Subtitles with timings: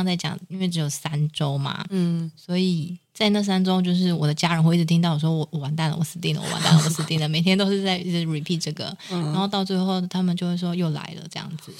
[0.00, 11.70] 刚在讲，因为只有三周嘛，嗯，所以在那三周，就是我的家人会一直听到我说我我完蛋了，我死定了，我完蛋了，我死定了，每天都是在一直 repeat 这个，嗯、然后到最后他们就会说又来了这样子。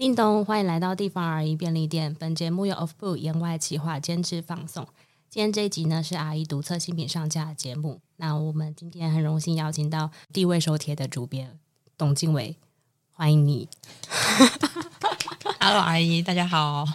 [0.00, 2.16] 叮咚，欢迎来到地方阿姨便利店。
[2.18, 4.88] 本节目由 Off Book 言外企划监制放送。
[5.28, 8.00] 今天这一集呢是阿姨独册新品上架的节目。
[8.16, 11.58] 那我们今天很荣幸邀请到地位手帖的主编
[11.98, 12.56] 董静伟，
[13.12, 13.68] 欢迎你。
[15.60, 16.86] Hello，阿姨，大家好。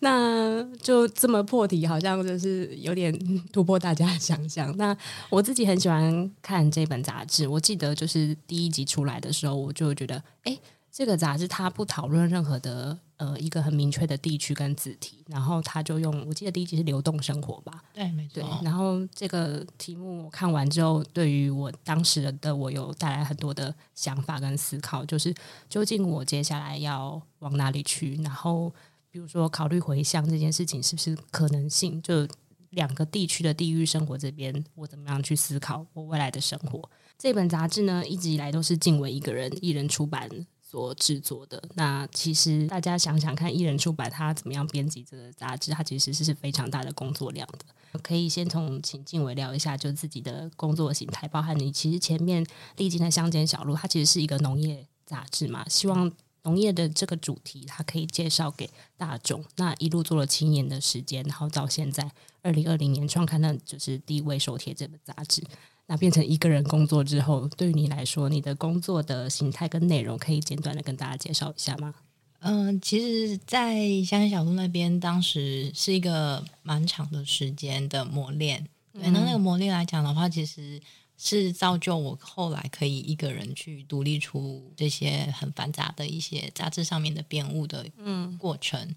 [0.00, 3.16] 那就这么破题，好像就是有点
[3.52, 4.76] 突破大家的想象。
[4.76, 4.96] 那
[5.28, 7.46] 我自己很喜欢看这本杂志。
[7.46, 10.58] 我记得就是第一集出来的时候，我就觉得，哎。
[10.92, 18.42] 这个杂志它不讨论任何的呃一个很明确的地区跟字体，然后他就用我记得第一集是流动生活吧，对，没错。
[18.42, 25.32] 对，然后这个题目我看完之后，对于我当时的我有带来很多的想法跟思考，就是
[25.68, 28.16] 究竟我接下来要往哪里去？
[28.22, 28.72] 然后
[29.10, 32.02] 比如说考虑回乡这件事情是不是可能性？
[32.02, 32.26] 就
[32.70, 36.90] 两个地区的地域生活这边，我怎么样去思考我未来的生活？
[37.16, 40.28] 这本杂志呢，一直以来都是静伟一个人一人出版。
[40.70, 41.60] 所制作的。
[41.74, 47.98] 那其实大家想想看，一人出版他怎么样编辑这个杂志，他其实是非常大的工作量的。
[48.02, 56.12] 可以先从请静伟聊一下，就自己的工作形态，包含你其实前面历经的乡间小路，它其实是一个农业杂志嘛，希望
[56.44, 59.44] 农业的这个主题，它可以介绍给大众。
[59.56, 62.08] 那一路做了七年的时间，然后到现在
[62.42, 65.42] 二零二零年创刊的就是第一位手帖这本杂志。
[65.90, 71.92] 那变成一个人工作之后，对于你来说，你的工作的形态跟内容，可以简短的跟大家介绍一下吗？
[72.38, 73.74] 嗯、呃，其实，在
[74.04, 78.64] 乡间小路那边，当时是一个蛮长的时间的磨练。
[78.92, 80.80] 对，那那个磨练来讲的话，其实
[81.18, 88.80] 是造就我后来可以一个人去独立出这些很繁杂的一些杂志上面的编务的嗯过程。
[88.80, 88.96] 嗯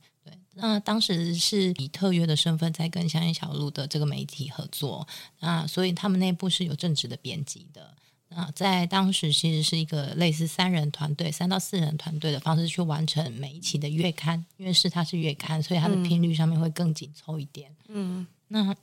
[0.55, 5.07] 那当时是以特约的身份在跟香烟小路的这个媒体合作，
[5.39, 7.93] 那所以他们内部是有正职的编辑的。
[8.29, 17.75] 那在当时其实是一个类似三人团队、三到四人团队的方式去完成每一期的月刊，因为是它是月刊，所以它的频率上面会更紧凑一点。
[17.87, 18.75] 嗯，那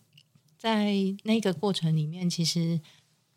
[0.58, 2.80] 在那个过程里面，其实。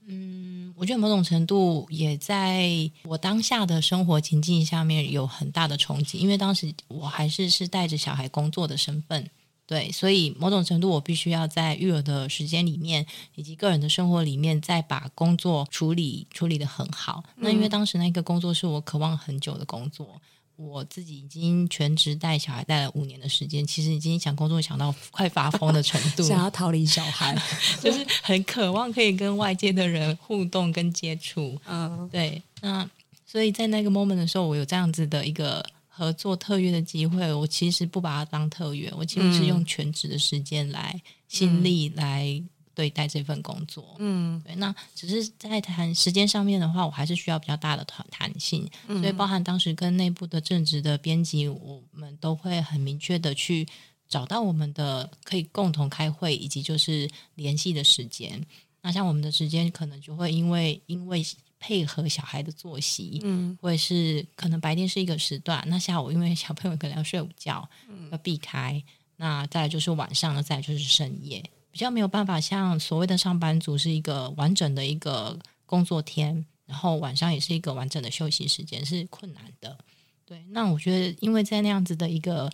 [0.07, 2.69] 嗯，我觉得某种程度也在
[3.03, 9.29] 我当下的生活情境下面有很大的冲击，因为当时我还是是带着小孩工作的身份，
[9.65, 13.05] 对，所以某种程度我必须要在育儿的时间里面
[13.35, 17.23] 以及个人的生活里面，再把工作处理处理的很好。
[17.37, 20.21] 那因为当时那个工作是我渴望很久的工作。
[20.55, 27.35] 我自己已经全职带小孩带了五年的时间，其实已经想工作想到快发疯的程度， 想要逃离小孩，
[27.81, 31.59] 就是很渴望可以跟外界的人互动跟接触。
[31.67, 32.41] 嗯，对。
[32.61, 32.89] 那
[33.25, 42.41] 所以在那个 moment 的时候，我有这样子的一个合作特约的机会，我其实不把它当特约，我其实是用全职的时间来心力来。
[42.75, 53.67] 对待这份工作，嗯，对，那只是在谈时间上面的话，我还是需要比较大的弹弹性，嗯，所以包含当时跟内部的正职的编辑，我们都会很明确的去
[54.07, 58.43] 找到我们的可以共同开会以及就是联系的时间。
[58.81, 61.25] 那像我们的时间可能就会因为因为
[61.59, 68.83] 配合小孩的作息，嗯，或者是可能白天是一个时段，那下午因为小朋友可能要睡午觉，嗯，要避开，
[69.15, 71.41] 那再来就是晚上，再来就是深夜。
[71.73, 75.35] 比较没有办法像所谓的上班族是一个完整的一个
[75.65, 79.75] 工作天，然后晚上也是一个完整的休息时间，是困难的。
[80.23, 82.47] 对，那我觉得，因为在那样子的一个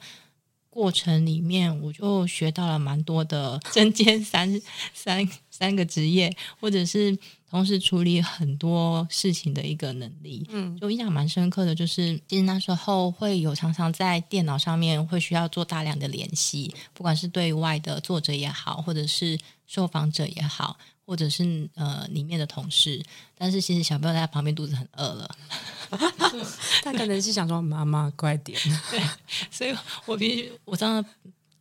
[0.69, 4.61] 过程里面，我就学到了蛮多的针尖三
[4.93, 7.17] 三三个职业，或者是。
[7.51, 19.35] 同时处理很多事情的一个能力，嗯，就印象蛮深刻的，就是其实那时候会有常常在电脑上面会需要做大量的联系，不管是对外的作者也好，或者是
[19.65, 20.77] 受访者也好，
[21.09, 23.03] 或者是呃里面的同事，
[23.35, 25.35] 但是其实小朋友在旁边肚子很饿了，
[26.83, 28.59] 他可能是想说妈妈快点，
[28.91, 29.01] 对，
[29.49, 29.75] 所以
[30.05, 31.11] 我必须我常常。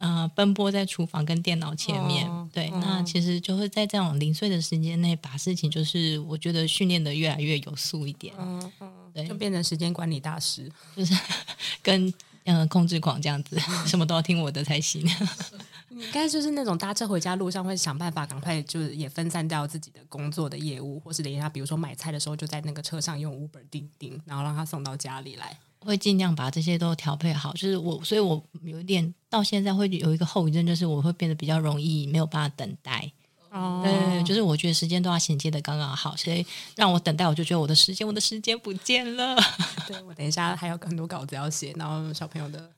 [0.01, 11.13] 呃，奔波在厨房跟电脑前面，哦、对，哦、那其实就会在这种零碎的时间内，把事情就是我觉得训练的越来越有素一点，嗯嗯，嗯对，就变成时间管理大师，就是
[11.83, 12.07] 跟
[12.45, 13.59] 嗯、呃、控制狂这样子，
[13.89, 15.05] 什么都要听我的才行。
[15.91, 25.59] 应该就是那种搭车回家路上会想办法赶快就是也分散掉自己的工作的业务，或是等一下比如说买菜的时候就在那个车上用 Uber 订订，然后让他送到家里来。
[25.81, 27.53] 会尽量把这些都调配好。
[27.53, 33.11] 就是我，所以我有一点到现在会有一个后遗症，就是我会变得比较容易没有办法等待。
[33.51, 36.45] 哦，对，就是我觉得时间都要衔接的刚刚好，所以
[36.75, 39.35] 让我等待，我就觉得我的时间，我的时间不见了。
[39.87, 42.71] 对，我等一下还有很多稿子要写，然后小朋友的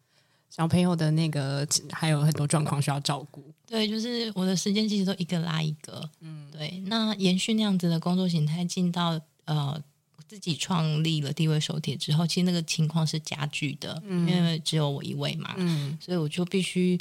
[0.50, 3.42] 小朋友的那个还有很多状况需要照顾。
[3.66, 6.10] 对，就是我的时间其实都一个拉一个。
[6.20, 6.82] 嗯，对。
[6.86, 9.80] 那延续那样子的工作形态，进到呃
[10.28, 16.98] 自己创立了地位手帖之后，其实那个情况是加剧的，嗯、因为只有我一位嘛，嗯，所以我就必须。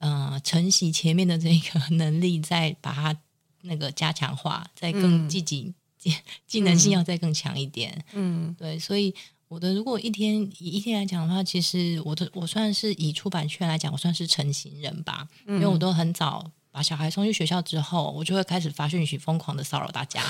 [0.00, 3.20] 呃，承袭前面的这个 能力，再把它
[3.62, 6.14] 那个加强化，再更积极，技
[6.46, 8.04] 技能性要再更强一点。
[8.12, 9.12] 嗯，对，所以
[9.48, 16.50] 我的如果一天以一天来讲的话，其实我的我算是以出版圈来讲，我算是成型人吧，嗯、因为我都很早。
[16.70, 20.22] 把小孩送去学校之后，我就会开始发讯息，疯狂的骚扰大家。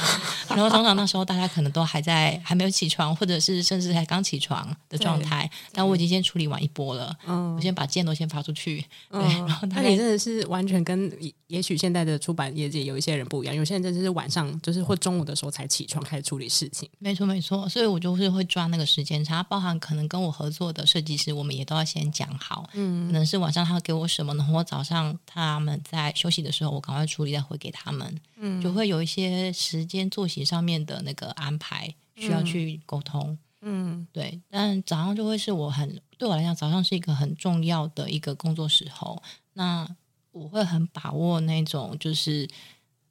[0.49, 5.51] 然后通常那时候大家可能都还在还没有起床，或者是甚至才刚起床的状态。
[5.73, 8.85] 但我已经先处理完一波了，嗯，我先把件都先发出去。
[9.11, 11.13] 嗯、对，然后那你真的是完全跟
[11.49, 16.89] 也许现在的出版业界有一些人不一样，有些人真的是晚上就是或中午的时候才起床开始处理事情。
[16.99, 17.69] 没错，没错。
[17.69, 22.69] 所以我就是会抓那个时间差，包含可能跟我合作的设计师，我们也都要先讲好。
[22.75, 34.41] 嗯，可能是晚上他会给我什么，然后我早上他们在休息的时候，我赶快处理再回给他们，嗯，就会有一些时间作息上面的那个安排需要去沟通，嗯，对。
[34.51, 39.23] 但早上就会是我很对我来讲，早上是一个很重要的一个工作时候，
[39.53, 39.89] 那
[40.33, 42.49] 我会很把握那种就是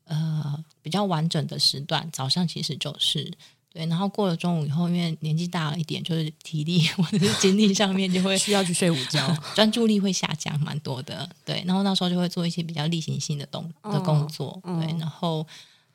[0.06, 3.32] 呃比较完整的时段，早上其实就是。
[3.78, 11.30] 对，然后过了中午以后，因为年纪大了一点，就是体力 或者是精力上面就会需要去睡午觉， 专注力会下降蛮多的。
[11.46, 14.60] 对，然后那时候就会做一些比较例行性的动的工作。
[14.64, 15.46] 哦、对，然后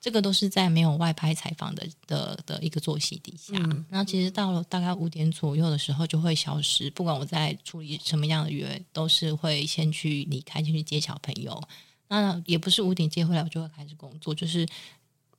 [0.00, 3.55] 这个都是在没有外拍采访的的的一个作息底下。
[3.56, 11.61] 嗯、然后其实到了大概五点左右的时候就会消失，不管我在处理什么样的约，都是会先去离开，先去接小朋友。
[12.06, 14.64] 那也不是五点接回来我就会开始工作，就是。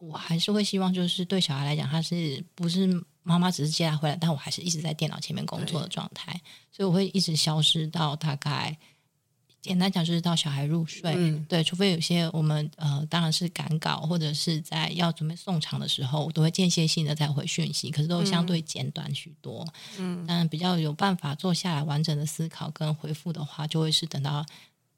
[0.08, 2.88] 我还是会希望，就是对小孩来讲，他是不是
[3.24, 6.40] 妈妈只是接他回来，但我还是一直在电脑前面工作的状态，
[6.72, 8.78] 所以我会一直消失到大概，
[9.62, 11.14] 简单讲就是到小孩入睡。
[11.16, 19.66] 嗯、对，除非有些我们呃，当然是赶稿或者是在要准备送场的时候，我都会间歇性的再回讯息，可是都相对简短许多。
[19.98, 24.46] 嗯，但比较有办法坐下来完整的思考跟回复的话，就会是等到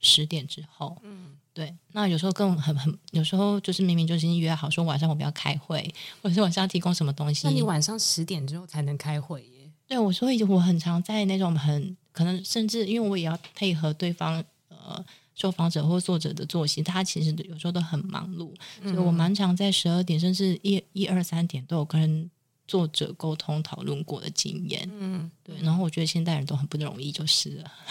[0.05, 0.97] 十点之后。
[1.03, 1.35] 嗯。
[1.55, 5.81] 对，那有时候更很很，有时候就是明明就已经约好说晚上我们要开会，
[6.21, 7.47] 或者是晚上要提供什么东西。
[7.47, 9.71] 那你晚上十点之后才能开会耶？
[9.87, 15.01] 对，我所以我很常在那种很可能，甚至因为我也要配合对方呃
[15.33, 22.29] 受访者或作者的作息，他其实有时候都很忙碌，嗯、所以我蛮常在十二点甚至一一二三点都有跟
[22.67, 24.85] 作者沟通讨论过的经验。
[24.99, 27.71] 嗯，对，然后我觉得现代人都很不容易，就是了。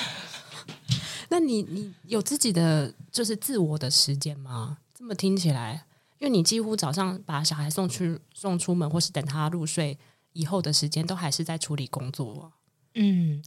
[1.28, 4.78] 那你你有自己的就是自我的时间吗？
[4.94, 5.86] 这么听起来，
[6.18, 9.98] 因为你几乎早上把小孩送去送出门，或是等他入睡
[10.32, 12.52] 以后的时间，都还是在处理工作。
[12.94, 13.42] 嗯，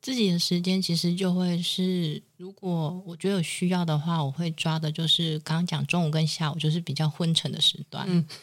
[0.00, 8.06] 自己的时间其实就会是，如果我觉得有需要的话，我会抓的就是刚刚讲中午跟下午，就是比较昏沉的时段。
[8.08, 8.24] 嗯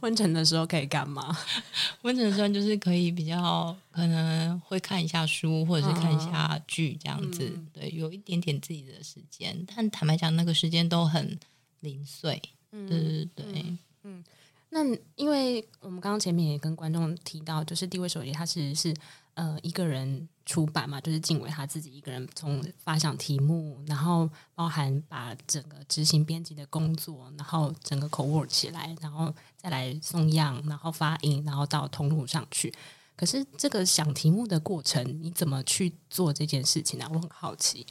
[0.00, 1.36] 昏沉的时候可以干嘛？
[2.00, 7.50] 昏沉的时候就是可以比较可能会看一下书，或者是看一下剧这样子。
[7.54, 11.38] 嗯、对，有一点点自己的时间，但坦白讲，那个时间都很
[11.80, 12.40] 零碎。
[12.72, 13.62] 嗯、对对对。
[13.62, 14.24] 嗯，嗯，
[14.70, 14.84] 那
[15.16, 18.96] 因为我们刚刚前面也跟观众提到，就是地位手机，它其实是
[19.34, 20.28] 呃一个人。
[20.46, 32.70] 出版嘛，就是静伟他自己一个人从发想题目，然后包含把整个执行编辑的工作，然后整个口误起来，然后再来送样，然后发印，然后到通路上去。
[33.16, 37.08] 可是这个想题目的过程，你怎么去做这件事情呢？
[37.10, 37.86] 我很好奇，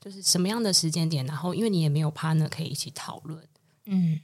[0.00, 3.46] 就是什么样的时间点，然后因为你也没有 partner 可以一起讨论。
[3.84, 4.20] 嗯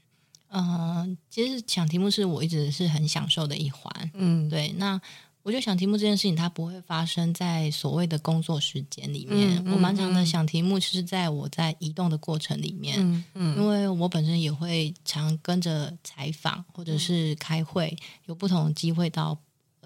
[0.48, 4.10] 嗯、呃，其实想题目是我一直是很享受的一环。
[4.14, 5.00] 嗯，对，那。
[5.44, 9.64] 我就想题目这件事情，它不会发生在所谓的工作时间里面。
[9.72, 19.38] 我蛮常的想题目，其实在我在移动的过程里面，嗯嗯、因为我本身也会常跟着采访或者是开会，嗯、有不同的机会到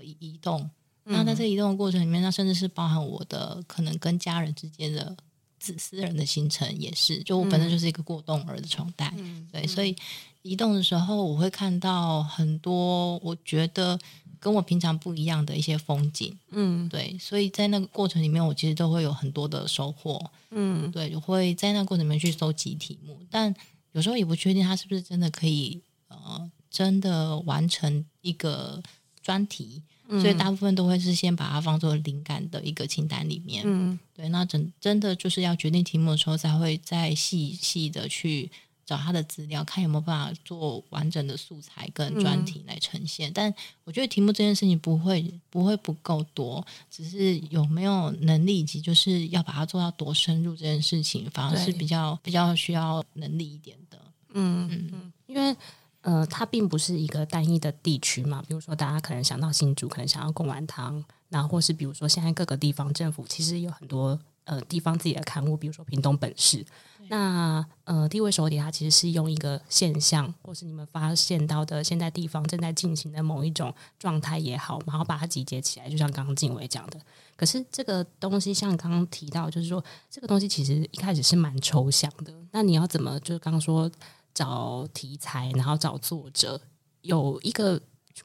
[0.03, 0.69] 移动。
[1.05, 5.17] 嗯、那在这移动的过程里面，那甚至是包含我的可能跟家人之间的
[5.63, 7.23] 私私人的行程，也是。
[7.23, 9.97] 就我本身就是一个过动儿的状态，嗯、对，所以
[10.43, 13.99] 移动的时候，我会看到很多，我觉得。
[14.43, 23.55] 跟我平常不一样的一些风景，嗯，对，所以在那个过程里面，我其实都会有很多的收获，嗯，对，会在那个过程里面去搜集题目，但
[23.93, 28.83] 有时候也不确定他是不是真的可以，呃，真的完成一个
[29.23, 29.81] 专题，
[30.13, 33.65] 嗯、所以大部分都会是先把它放作灵感的一个清单里面。
[33.67, 38.51] 嗯，对，那真真的就是要决定题目的时候，才会再细细的去。
[38.85, 43.31] 找他的资料，看有没有办法做完整的素材跟专题来呈现。
[43.31, 43.55] 嗯、但
[43.85, 53.99] 我觉得题目这件事情不会不会不够多，只是有没有能力以及就是要把它做到多深入这件事情，反而是比较比较需要能力一点的。
[54.35, 55.57] 嗯嗯嗯，因为
[56.03, 58.43] 呃，它并不是一个单一的地区嘛。
[58.47, 64.21] 比如说，大家可能想到新竹，可能想要贡丸汤，那或是比如说现在各个地方政府其实有很多。
[64.45, 66.67] 呃，地方自己的刊物，比如说屏东本市，
[67.09, 76.99] 那呃，地位手底它其实是用一个现象，或是你们发现到的现在地方正在进行的某一种状态也好，然后把它集结起来，就像刚刚静伟讲的。
[77.37, 82.35] 可是这个东西，像刚刚提到，就是说这个东西其实一开始是蛮抽象的。
[82.51, 83.89] 那你要怎么，就是刚刚说
[84.35, 86.61] 找题材，然后找作者，
[87.03, 87.81] 有一个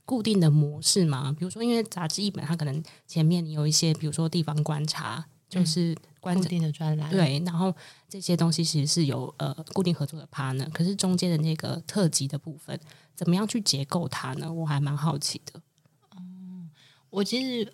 [0.05, 1.35] 固定的模式吗？
[1.37, 5.25] 比如说，因为杂志一本，它可能前面你有一些，比如说地方观察。
[5.49, 7.73] 就是固定的专栏，对，然后
[8.09, 12.77] 这些东西其实是有呃固定合作的 partner，可是中间的那个特辑的部分，
[13.15, 14.51] 怎么样去结构它呢？
[14.51, 15.61] 我还蛮好奇的。
[16.17, 16.69] 嗯，
[17.09, 17.73] 我其实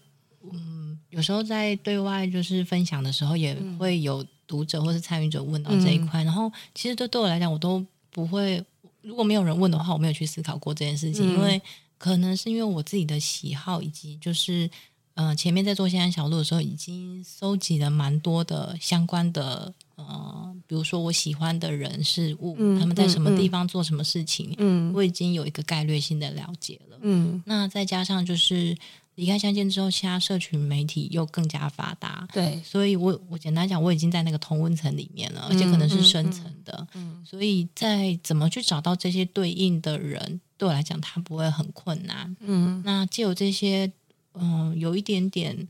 [0.52, 8.64] 嗯，有时候在对外就是分享的时候，也会有读者或是参与者问到这一块，嗯、然后其实对对我来讲，我都不会，
[9.02, 11.62] 如果没有人问的话，我没有去思考过这件事情，嗯、因为
[11.98, 14.70] 可能是因为我自己的喜好以及就是。
[15.16, 28.76] 嗯、呃，前面在做仙山小路的时候，已经搜集了蛮多的相关的，呃，比如说我喜欢的人事物，嗯、他们在什么地方做什么事情，嗯，我已经有一个概略性的了解了，嗯，那再加上就是
[29.16, 43.92] 离开乡间之后，其他社群媒体又更加发达，对，所以我我简单讲，我已经在那个同温层里面了，而且可能是深层的，嗯，嗯，所以在怎么去找到这些对应的人，对我来讲，它不会很困难，嗯，那既有这些。
[44.36, 45.68] 嗯，有一点点，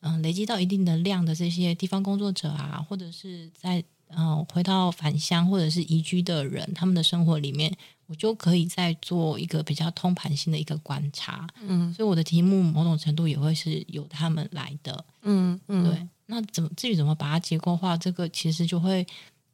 [0.00, 7.72] 嗯，累积到一定的量的这些地方工作者啊，或者是在嗯回到返乡或者是移居的人，他们的生活里面，
[8.10, 11.46] 我就可以再做一个比较通盘性的一个观察。
[11.62, 15.04] 嗯，所以我的题目某种程度也会是由他们来的。
[15.22, 16.08] 嗯嗯，对。
[16.26, 19.06] 那怎么至于怎么把它结构化，这个其实就会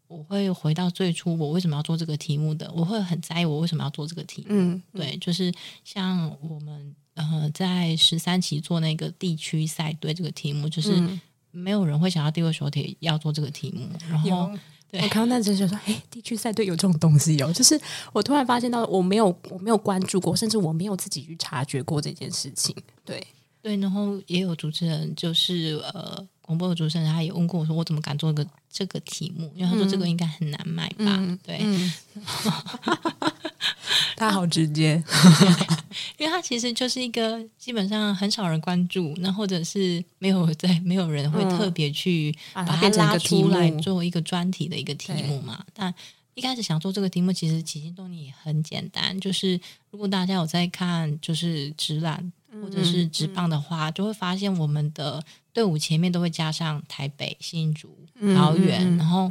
[0.09, 2.73] 我会回到最初，我为什么要做这个题目的？
[2.75, 4.49] 我会很在意我为什么要做这个题目。
[4.49, 5.53] 嗯，对，就是
[5.85, 6.97] 像我们。
[7.17, 11.03] 呃，在十三期做那个地区赛队这个题目，就是
[11.51, 13.89] 没有人会想到第二手铁要做这个题目。
[14.11, 14.51] 然后，
[15.03, 17.81] 我看到那阵就说，哎，地区赛队有这种东西哦，就是
[18.13, 22.75] 我突然发现到，我没有我没有关注过，甚至我没有自己去察觉过这件事情。
[23.05, 23.27] 对
[23.63, 29.53] 对，然后也有主持人，就是呃，广播的主持人，他也问过我说，我怎么敢做一个这个题目？
[29.55, 31.17] 因为他说这个应该很难卖吧？
[31.19, 31.59] 嗯、对。
[31.61, 31.93] 嗯
[34.17, 35.03] 他好直接，
[36.17, 45.63] 因为他其实就是一个基本上很少人关注，那或者是没有在没有人会特别去把它拉出来做一个专题的一个题目嘛。
[45.75, 45.93] 但
[46.35, 49.61] 一开始想做这个题目，其实起心动念也很简单，就是
[49.91, 52.33] 如果大家有在看就是职篮
[52.63, 55.23] 或者是直棒的话，就会发现我们的
[55.53, 57.89] 队伍前面都会加上台北、新竹、
[58.35, 59.31] 桃园，然后。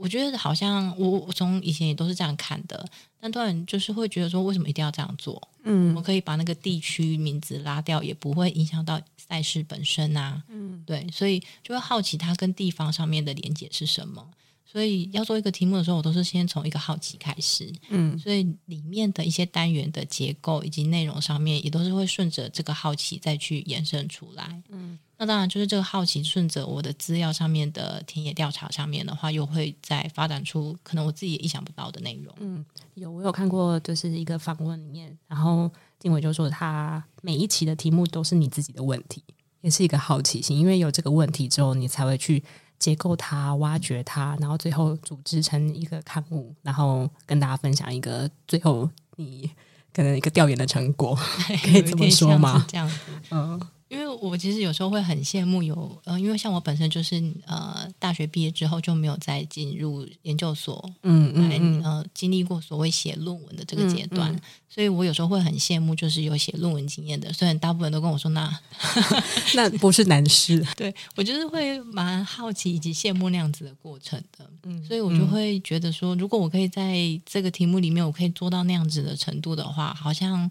[0.00, 2.88] 我觉得好像我我从以前也都是这样看的，
[3.18, 5.42] 但突然就是会觉得说，为什么一定要这样做？
[5.64, 10.40] 嗯，我可以把那个地区名字拉掉，也不会影响到赛事本身啊。
[10.50, 14.24] 嗯，对，所以就会好奇它跟地方上面的连接是什么。
[14.70, 17.72] 所以要做一个题目的时候，我都是先从一个好奇开始。
[17.88, 24.62] 嗯，所以里面的一些单元的结构以及内容上面，也都是会顺着这个好奇再去延伸出来。
[24.68, 24.98] 嗯。
[25.20, 32.32] 那当然，就是这个好奇顺着我的资料上面的田野调查上面的话，又会再发展出可能我自己也意想不到的内容。
[32.38, 39.20] 嗯，有我有看过，就是一个访问里面，然后静伟就说他每一期的题目都是你自己的问题，
[39.62, 42.44] 也是一个好奇心，因为有这个问题之后，你才会去
[42.78, 49.50] 结构它、挖掘它，然后最后组织成一个刊物，然后跟大家分享一个最后你
[49.92, 51.14] 可能一个调研的成果，
[51.64, 52.64] 可以这么说吗？
[52.68, 52.94] 这样子，
[53.30, 53.60] 嗯。
[53.88, 67.32] 因为我其实有时候会很羡慕有呃，因为像我本身就是呃，大学毕业之后就没有再进入研究所，嗯嗯，嗯呃，经历过所谓写论文的这个阶段，嗯嗯、所以我有时候会很羡慕，就是有写论文经验的。
[67.32, 68.58] 虽然大部分都跟我说那
[69.56, 80.50] 那不是难事， 对我就是会蛮好奇以及羡慕那样子的过程的，嗯，所以我就会觉得说，如果我可以在这个题目里面，我可以做到那样子的程度的话，好像。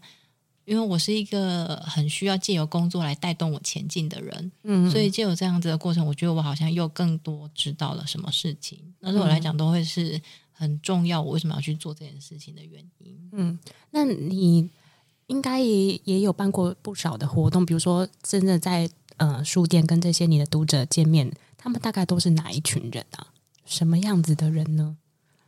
[0.68, 8.78] 因为我是一个很需要借由工作来带动我前进的人，嗯，所以借由这样子的过程，我觉得我好像又更多知道了什么事情。
[9.00, 10.22] 那对我来讲，都会是
[10.52, 11.22] 很重要。
[11.22, 13.18] 我为什么要去做这件事情的原因？
[13.32, 13.58] 嗯，
[13.92, 14.70] 那你
[15.28, 23.28] 应该也也有办过不少的活动，比如说真的在呃书店跟这些你的读者见面，他们大概都是哪一群人啊？
[23.66, 24.98] 什么样子的人呢？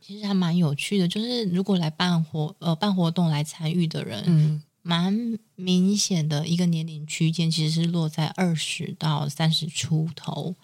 [0.00, 10.56] 其实还蛮有趣的，就是如果来办活呃办活动来参与的人，嗯，蛮明显的一个年龄区间，其实是落在二十到三十出头。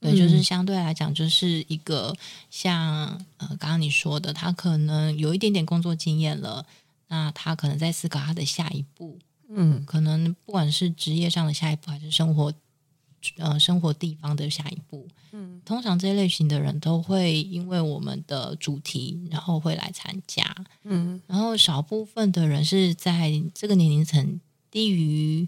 [0.00, 2.16] 对，就是相对来讲，就是一个
[2.50, 6.64] 像呃刚刚你说的，他可能有一点点工作经验了，
[7.08, 9.18] 那他可能在思考他的下一步，
[9.50, 12.50] 嗯，可能不管是职业上的下一步，还是生活
[13.38, 20.54] 呃生活地方的下一步，嗯，通常这类型的人都会因为我们的主题，然后会来参加，
[20.84, 24.40] 嗯，然后少部分的人是在这个年龄层
[24.70, 25.46] 低于。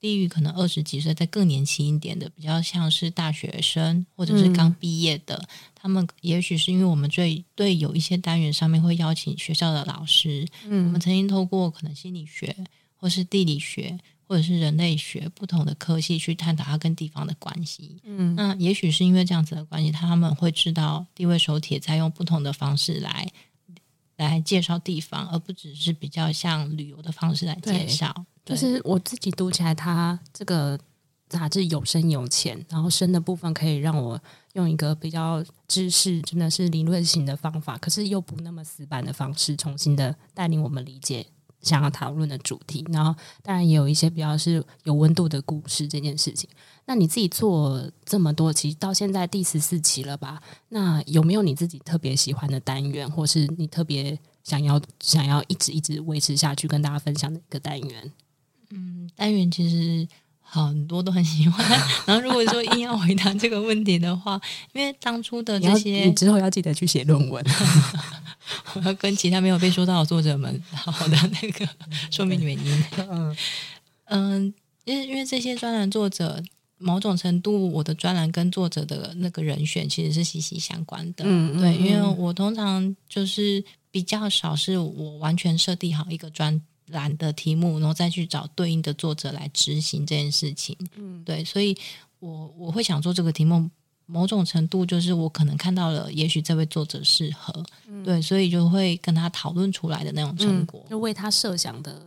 [0.00, 12.54] 低于可能二十几岁，再更年轻一点的，比较像是大学生或者是刚毕业的，嗯、他们也许是因为我们最对有一些单元上面会邀请学校的老师，嗯，我们曾经透过可能心理学
[12.94, 13.98] 或是地理学
[14.28, 23.26] 或者是人类学不同的科系去探讨它跟地方的关系，嗯，那也许是因为这样子的关系，他们会知道地位手帖在用不同的方式来
[24.16, 28.14] 来介绍地方，而不只是比较像旅游的方式来介绍。
[28.44, 30.78] 就是我自己读起来，它这个
[31.28, 34.20] 杂志有深有浅，然后深的部分可以让我
[34.54, 41.26] 用一个比较知识，真的是理论型的方法，可是又不那么死板的方式，重新的带领我们理解
[41.60, 42.84] 想要讨论的主题。
[42.92, 46.48] 然后当然也有一些比较是有温度的故事这件事情。
[46.86, 50.42] 那你自己做这么多期，到现在第十四期了吧？
[50.70, 58.12] 那有没有你自己特别喜欢的单元，或是你特别想要想要一直一直维持下去跟大家分享的一个单元？
[58.70, 60.08] 嗯，单元其实
[60.50, 61.64] 很多都很喜欢。
[62.06, 64.40] 然后如果说硬要回答这个问题的话，
[64.72, 67.44] 因为当初的这些，之后要记得去写论文，
[68.74, 71.68] 我要跟其他没有被说到的作者们好好的那个
[72.10, 72.84] 说明原因。
[72.96, 73.36] 嗯
[74.06, 76.42] 嗯，因为因为这些专栏作者，
[76.78, 81.24] 某种程度我的专栏跟作者的那个人选其实是息息相关的。
[81.60, 86.58] 对，因为我通常就是比较少是我完全设定好一个专。
[86.90, 90.76] 栏的题目，然后再去找对应的作者来执行这件事情。
[90.96, 91.76] 嗯，对，所以
[92.18, 93.68] 我我会想做这个题目，
[94.06, 102.02] 某种程度就是我可能看到了，也许这位作者适合，嗯、对，所以就会跟他讨论出来的那种成果，嗯、就为他设想的，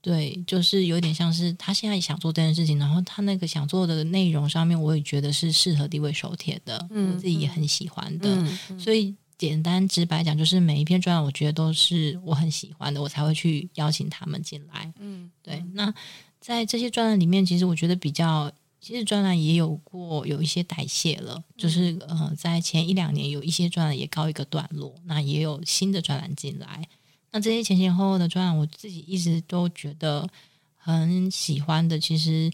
[0.00, 9.14] 对，就是有点像是他现在想做这件事情，然后他那个想做的内容上面，我也觉得是适合地位手帖的，嗯，我自己也很喜欢的，嗯嗯、所以。
[9.48, 14.92] 简单直白讲，就是每一篇专栏，我觉得都是我很喜欢的，我才会去邀请他们进来。
[15.00, 15.60] 嗯，对。
[15.72, 15.92] 那
[16.40, 26.88] 在这些专栏里面，其实我觉得比较，其实专栏也有过有一些代谢了，就是呃，在前一两年有一些专栏也告一个段落，那也有新的专栏进来。
[27.32, 30.28] 那这些前前后后的专栏，我自己一直都觉得
[30.76, 32.48] 很喜欢的，其实。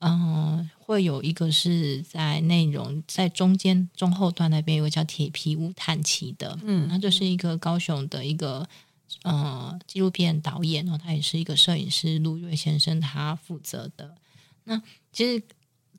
[0.00, 8.64] 嗯，会有一个是在内容在中间中后段那边有个叫铁皮屋探奇的，嗯，那就是一个高雄的一个
[9.24, 14.14] 呃纪录片导演，然后他也是一个摄影师陆岳先生他负责的。
[14.64, 14.80] 那
[15.12, 15.42] 其实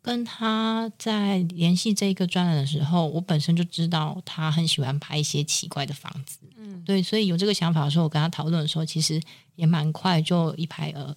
[0.01, 9.21] 跟他在联系这个专栏的时候，我本身就知道他很喜欢拍一些奇怪的房子，嗯，对，所以有这个想法的时候，我跟他讨论的时候，其实
[9.55, 11.13] 也蛮快就一拍而。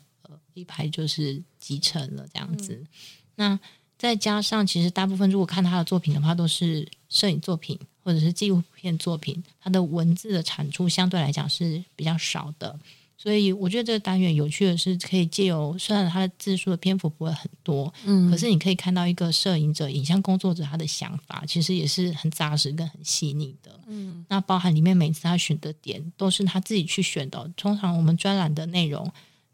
[0.55, 2.89] 一排就是集成了这样子，嗯、
[3.37, 3.61] 那
[3.99, 12.77] 再加上其实大部分如果看他的作品的话，都是摄影作品或者是纪录片作品，他的文字的产出相对来讲是比较少的，
[13.17, 29.09] 所以我觉得这个单元有趣的是，可以借由虽然他的字数的篇幅不会很多，嗯，可是你可以看到一个摄影者、影像工作者他的想法，其实也是很扎实跟很细腻的，嗯，那包含里面每次他选的点都是他自己去选的，通常我们专栏的内容。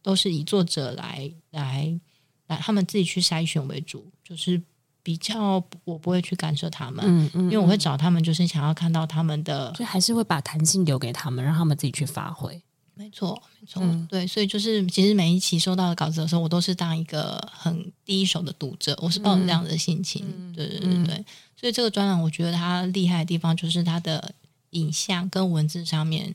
[0.09, 2.01] 都是以作者来来
[2.47, 4.59] 来，他们自己去筛选为主，就是
[5.03, 12.59] 比较我不会去干涉他们，嗯嗯嗯，因为我会找他们，就是想要看到他们的，就还是会把弹性留给他们，让他们自己去发挥。
[12.95, 24.35] 没错，没错，嗯、对，所以就是其实每一期收到的稿子的时候，我都是当一个很第一手的读者，我是抱着这样的心情，嗯、对对对对，嗯、所以这个专栏我觉得它厉害的地方就是它的
[24.71, 26.35] 影像跟文字上面。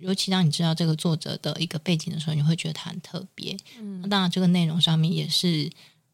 [0.00, 3.56] 尤其当你知道这个作者的一个背景的时候，你会觉得他很特别。
[3.78, 5.70] 嗯，那当然，这个内容上面也是，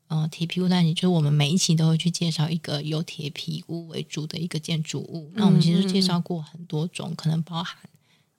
[0.09, 5.31] 呃，铁皮屋那里就是我们每一期都会去介绍一个由铁皮屋为主的一个建筑物。
[5.35, 7.77] 嗯、那我们其实介绍过很多种，可能包含，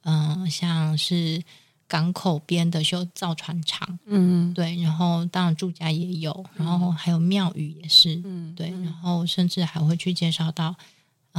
[0.03, 1.43] 嗯、呃，像是
[1.87, 10.75] 港口边的修造船厂，嗯，对，然后当然住家也有，然后还有庙宇也是，嗯，对，然后甚至还会去介绍到。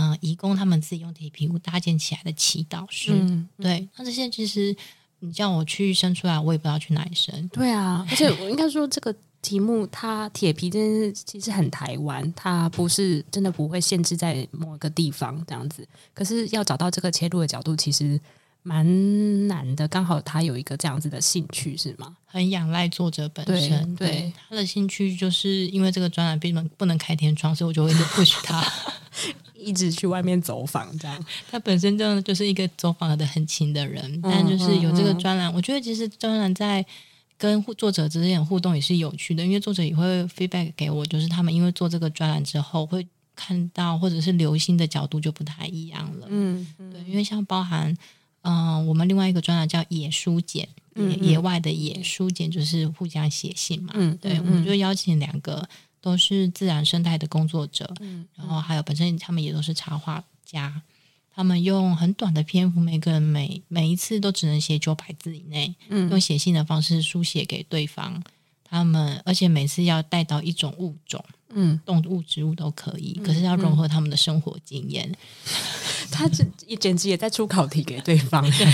[0.01, 4.75] 嗯，移工他们自己用铁皮屋搭建起来的祈祷室，嗯、对，那这些其实
[5.19, 7.49] 你叫我去生出来，我也不知道去哪里生。
[7.49, 15.85] 对啊，而且我应该说这个题目，它铁皮真是其实很台湾，它不是真的不会限制在某一个地方这样子。
[16.15, 18.21] 可是要找到这个切入的角度，其实
[18.63, 19.89] 蛮难的。
[19.89, 22.17] 刚好他有一个这样子的兴趣，是吗？
[22.25, 28.65] 很仰赖作者本身，对，对他的兴趣，就是因为这个专栏不能不能开天窗，所以我就会 push 他。
[29.59, 31.27] 一直去外面走访，这样。
[31.51, 36.85] 他本身真的就是一个走访的很勤的人，嗯、但就是有这个专栏，我觉得其实专栏在
[37.37, 46.27] 跟作者之间互动也是有趣的，因为作者也会 feedback 给我，就是他们因为做这个专栏之后，会看到或者是留心的角度就不太一样了。
[46.31, 47.93] 嗯，嗯对，因为像包含，
[48.43, 53.93] 嗯、呃，我们另外一个专栏叫野书简，嗯嗯野野外的野书简就是互相写信嘛。
[53.95, 55.69] 嗯，对，嗯、我们就邀请两个。
[56.09, 60.81] 都是自然生态的工作者，嗯，然后还有本身他们也都是插画家，
[61.35, 68.23] 他们用很短的篇幅，每个人每每一次都只能写九百字以内，嗯，用写信的方式书写给对方，
[68.65, 78.67] 他们而且每次要带到一种物种，嗯，动物、植物都可以，可是要融合他们的生活经验，嗯嗯、他这也简直也在出考题给对方，对。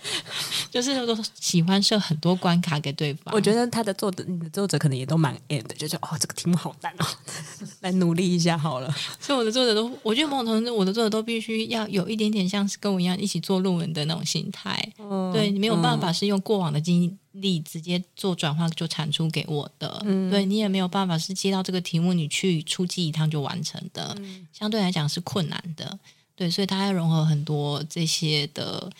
[0.74, 3.32] 就是都喜欢设很多关卡给对方。
[3.32, 7.06] 我觉得他的作者，你的作者可能也都蛮 end 的，就是哦，这个题目好难哦，
[7.82, 8.92] 来努力一下好了。
[9.20, 14.76] 所以我的作者都，我觉得某种程度，我的作者都必须要有一点点像是跟我一样一起做论文的那种心态。
[14.98, 20.02] 嗯、对，你没有办法是用过往的经历直接做转化就产出给我的。
[20.04, 25.96] 嗯、对你也没有办法是接到这个题目你去出击一趟就完成的，嗯、相对来讲是困难的。
[26.34, 28.90] 对，所以他要融合很多这些的。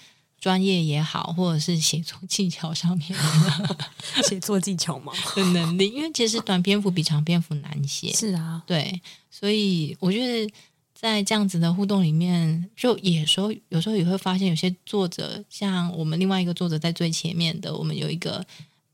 [0.45, 8.13] 专业也好，或者是写作技巧上面 的写作技巧嘛的能力，因为其实短篇幅比长篇幅难写。
[8.13, 10.53] 是啊，对，所以我觉得
[10.93, 18.45] 在这样子的互动里面，就有时候有时候也会发现，有些作者像我们另外一个作者在最前面的，我们有一个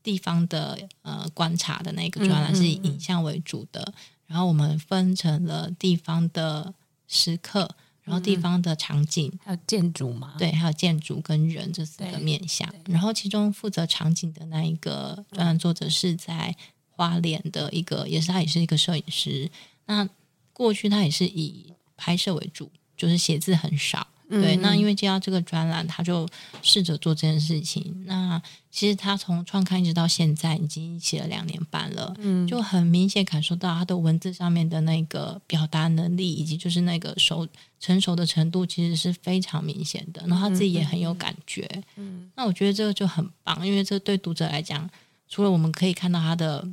[0.01, 3.95] 地方的呃观察的那个专栏是以影像为主的，嗯嗯嗯，
[4.27, 6.73] 然后我们分成了地方的
[7.09, 7.75] 时刻。
[8.11, 10.35] 然后地方的场景，嗯、还有建筑嘛？
[10.37, 12.67] 对，还有建筑跟人这四个面向。
[12.87, 16.53] 然后其中负责场景的那一个专栏作者是在
[16.89, 19.49] 花莲的一个，也是他也是一个摄影师。
[19.85, 20.07] 那
[20.51, 24.05] 过去他也是以拍摄为主，就是写字很少。
[24.31, 26.25] 对，那因为接到这个专栏，他就
[26.61, 28.03] 试着做这件事情。
[28.05, 37.45] 那其实他从创刊一直到现在，已经写了两年半了，嗯，就很明显感受到他的文字上面的那个表达能力，以及就是那个熟
[37.79, 40.25] 成熟的程度，其实是非常明显的。
[40.25, 44.89] 然后他自己也很有感觉，嗯，那我觉得这个就很棒，因为这对读者来讲，
[45.27, 46.65] 除了我们可以看到他的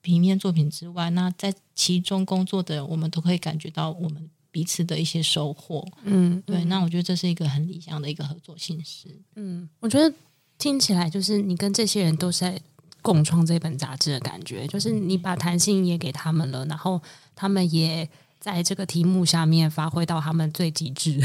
[0.00, 4.30] 平面作品之外，那在其中工作的人，我们都可以感觉到我们。
[4.54, 9.08] 彼此的一些收获，嗯，对，那我觉得这是一个很理想的一个合作形式。
[9.34, 10.14] 嗯，我觉得
[10.58, 12.60] 听起来就是你跟这些人都是在
[13.02, 17.02] 共创这本杂志的感觉，就是你把弹性也给他们了，然后
[17.34, 21.20] 他们也在这个题目下面发挥到他们最极致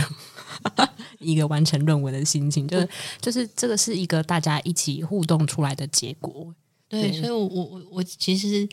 [1.20, 2.90] 一个完成论文的心情，就是
[3.22, 6.52] 就是这个是一个大家一起互动出来的结果。
[6.88, 8.68] 对，对，所以我我我我其实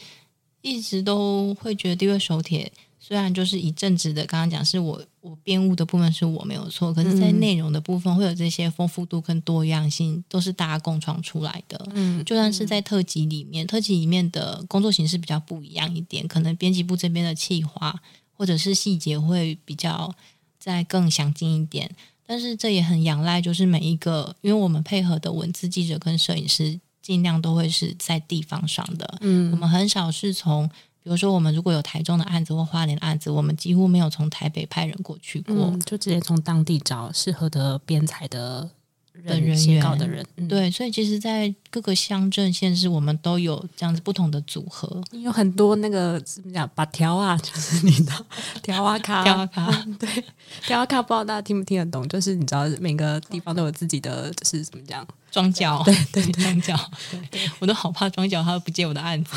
[0.62, 2.72] 一直都会觉得第二手帖。
[3.06, 11.88] 虽然就是以正直的，刚刚讲是我我编务的部分是我没有错，可是，在内容的部分会有这些丰富度跟多样性，都是大家共创出来的。
[11.94, 17.94] 嗯，就算是在特辑里面，特辑里面的工作形式比较不一样一点，可能编辑部这边的企划
[18.32, 20.12] 或者是细节会比较
[20.58, 21.88] 再更详尽一点，
[22.26, 30.68] 但是这也很仰赖就是每一个，因为我们配合的文字记者跟摄影师尽量都会是在地方上的，嗯，我们很少是从。
[31.06, 38.68] 比如说，我们如果有台中的案子或花莲的案子，我们几乎没有从台北派人过去过，嗯、就直接从当地找适合的编采的
[39.24, 40.24] 人写稿的人。
[40.36, 45.02] 嗯、对，所以其实，在各个乡镇县市，我们都有这样子不同的组合。
[45.12, 48.12] 有很多那个怎么讲，把条啊，就是你的
[48.62, 50.24] 条啊卡，条啊卡， 对，
[50.62, 52.06] 条啊卡，不知道大家听不听得懂？
[52.08, 55.06] 就是你知道，每个地方都有自己的，就是怎么讲。
[55.28, 56.74] 庄脚，对对 庄脚，
[57.30, 59.36] 对我都好怕庄脚，他都不接我的案子，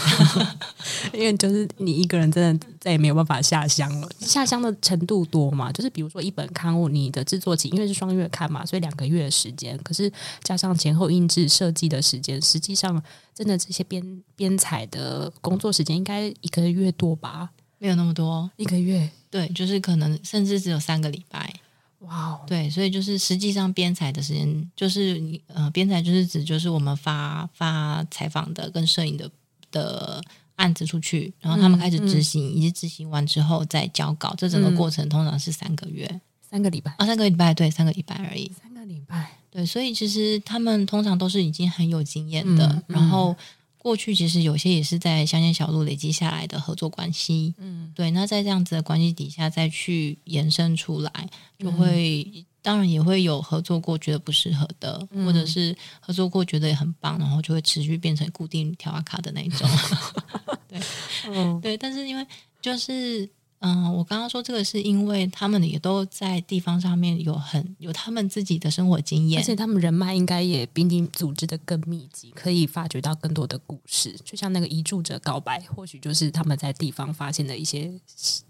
[1.11, 4.07] 因为就是你一个人真的再也没有办法下乡了。
[4.21, 5.69] 下乡的程度多嘛？
[5.73, 10.11] 就是比如说一本刊物，你的制作期因为是双月刊嘛，所以两个月的时间，可是
[10.43, 13.01] 加上前后印制设计的时间，实际上
[13.33, 17.49] 真的这些编编采的工作时间应该一个月多吧？
[17.77, 21.53] 没有那么多，一个月，对，就是可能甚至只有三个礼拜。
[21.99, 22.47] 哇，Wow.
[22.47, 29.29] 对，所以就是实际上编采的时间，就是你呃，编采就是指就是我们发发采访的跟摄影的
[29.71, 30.21] 的
[30.55, 38.51] 案子出去，然后他们开始执行，嗯嗯、以及执行完之后再交稿，这整个过程通常是三个月，三个礼拜啊，三个礼拜，对，三个礼拜而已，
[38.89, 39.37] 礼拜。
[39.51, 43.35] 对，所以其实他们通常都是已经很有经验的，然后
[43.77, 47.55] 过去其实有些也是在乡间小路累积下来的合作关系。
[47.57, 48.11] 嗯，对。
[48.11, 51.11] 那在这样子的关系底下再去延伸出来，
[51.57, 59.67] 就会、嗯、当然也会有合作过觉得不适合的，嗯、或者是合作过觉得也很棒，然后就会持续变成固定条啊卡的那一种。
[60.67, 60.79] 对，
[61.27, 61.75] 嗯，对。
[61.75, 62.25] 但是因为
[62.61, 63.27] 就是。
[63.59, 74.15] 嗯，我刚刚说这个是因为他们也都在地方上面有很有他们自己的生活经验，而且他们人脉应该也比你组织的更密集，可以发掘到更多的故事。
[74.23, 77.91] 就像那个遗住者告白，或许就是他们在地方发现的一些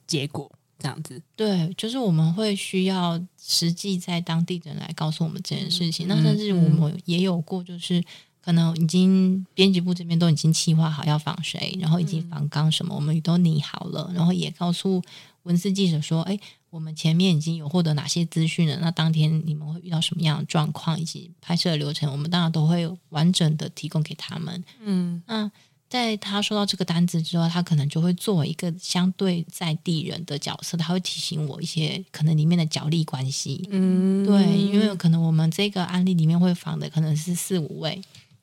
[0.05, 1.19] 结果，这样子。
[1.35, 6.07] 对，就是我们会需要实际在当地人来告诉我们这件事情。
[6.07, 8.03] 嗯、那甚至我们也有过，就是。
[8.41, 15.01] 可能已经编辑部这边都已经计划好要访谁，然后已经访纲什么，我们都拟好了，然后也告诉
[15.43, 18.77] 文字记者说：“哎，我们前面已经有获得哪些资讯了？
[18.81, 25.51] 那当天你们会遇到什么样的状况，以及拍摄的流程，我们当然都会完整的提供给他们。”嗯，那
[25.89, 33.67] 在他收到这个单子之后，他可能就会作为一个相对在地人的角色，他会提醒我一些可能里面的角力关系。
[33.71, 37.99] 嗯，对，因为可能我们这个案例里面会访的可能是四五位。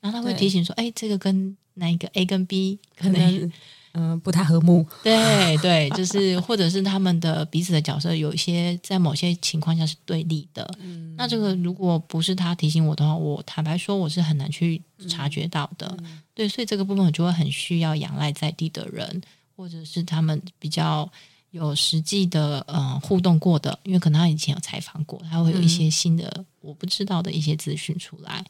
[0.07, 3.53] 然后他会提醒说：“哎，这个跟那一个 A 跟 B 可能
[3.93, 4.87] 嗯、呃、不太和睦。
[5.03, 10.73] 对对，就是或者是他们的彼此的角色有一些在某些情况下是对立的。
[10.79, 15.93] 嗯，那这个如果不是他提醒我的话，我坦白说我是很难去察觉到的。
[16.05, 19.21] 嗯、对，所以这个部分我就会很需要仰赖在地的人，
[19.57, 21.11] 或者是他们比较
[21.51, 28.45] 有实际的呃互动过的，因为可能他以前有采访过，他会有一些新的、嗯、我不知道的一些资讯出来。”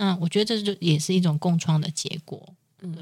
[0.00, 2.42] 那我觉得这就也是一种共创的结果。
[2.80, 2.96] 嗯。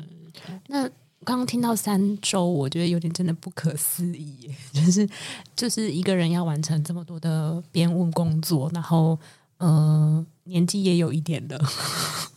[0.66, 0.82] 那
[1.24, 5.08] 刚刚听到三周，我觉得有点真的不可思议，就是
[5.54, 9.16] 就是一个人要完成这么多的编务工作，然后
[9.58, 11.56] 呃年纪也有一点的，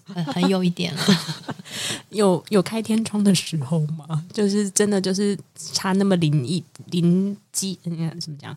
[0.05, 1.01] 很很有一点了。
[2.09, 4.25] 有有开天窗的时候吗？
[4.31, 8.55] 就是真的就是差那么零一零几，你看怎么讲？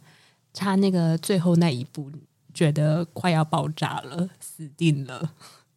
[0.52, 2.10] 差那个最后那一步，
[2.52, 5.30] 觉得快要爆炸了，死定了。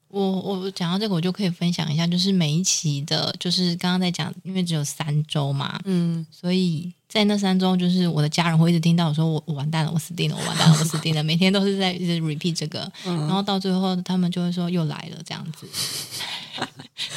[0.10, 15.67] 我我讲到这个，我就可以分享一下，就是每一期的，就是刚刚在讲，因为只有三周嘛，嗯，所以在那三周，就是我的家人会一直听到我说我我完蛋了，我死定了，我完蛋了，我死定了，每天都是在一直 repeat 这个，嗯、然后到最后他们就会说又来了这样子，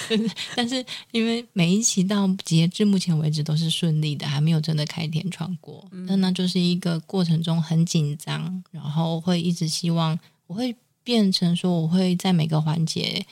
[0.57, 10.75] 但是因为每一期到截至目前为止都是顺利的，还没有真的开天窗过，那、嗯、那就是一个过程中很紧张，然后会一直希望我会。
[11.03, 13.27] 变成说，我会在每个环节，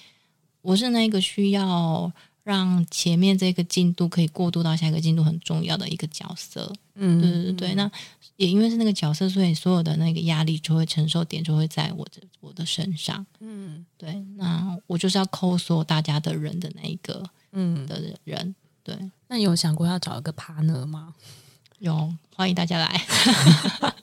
[0.63, 2.11] 我是那个需要
[2.43, 6.73] 让前面这个进度可以过渡到下一个进度很重要的一个角色。
[6.95, 7.75] 嗯，对对对。
[7.75, 7.91] 那
[8.37, 13.25] 也因为是那个角色，所以所有的那个压力就会承受点就会在我的我的身上。
[13.41, 14.15] 嗯，对。
[14.37, 18.55] 那我就是要抠所有大家的人的那一个嗯的人。
[18.83, 18.97] 对。
[19.29, 21.15] 那你有想过要找一个 partner 吗？
[21.81, 23.05] 有，欢迎大家来。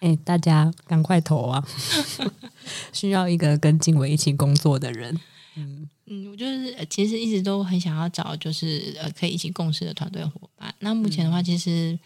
[0.00, 1.66] 哎，大家赶快投啊！
[2.92, 5.18] 需要一个跟静伟一起工作的人。
[5.56, 10.74] 嗯嗯，我就是其实一直都很想要找，就是呃可以一起共事的团队伙伴。
[10.80, 11.98] 那目前的话，其实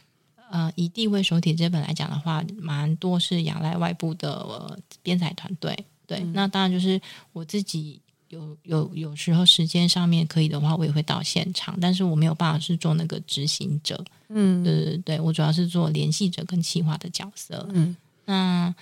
[0.50, 5.86] 呃以地位手体这本来讲的话，蛮多是仰赖外部的、呃、编采团队。
[6.06, 7.00] 对，嗯、那当然就是
[7.32, 8.01] 我自己。
[8.32, 14.02] 有有有时候时间上面可以的话，我也会到现场，但是我没有办法是做那个执行者。
[14.30, 17.68] 嗯，对对对，我主要是做联系者跟企划的角色。
[17.74, 18.74] 嗯，那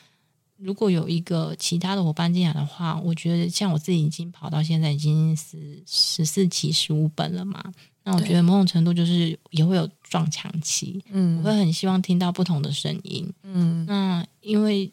[0.57, 7.61] 如果有一个其他的伙伴进来的话，我觉得像我自己已经跑到现在已经十十四期十五本了嘛，
[8.05, 11.03] 那我觉得某种程度就是也会有撞墙期。
[11.11, 13.29] 嗯，我会很希望听到不同的声音。
[13.43, 14.89] 嗯，那因为。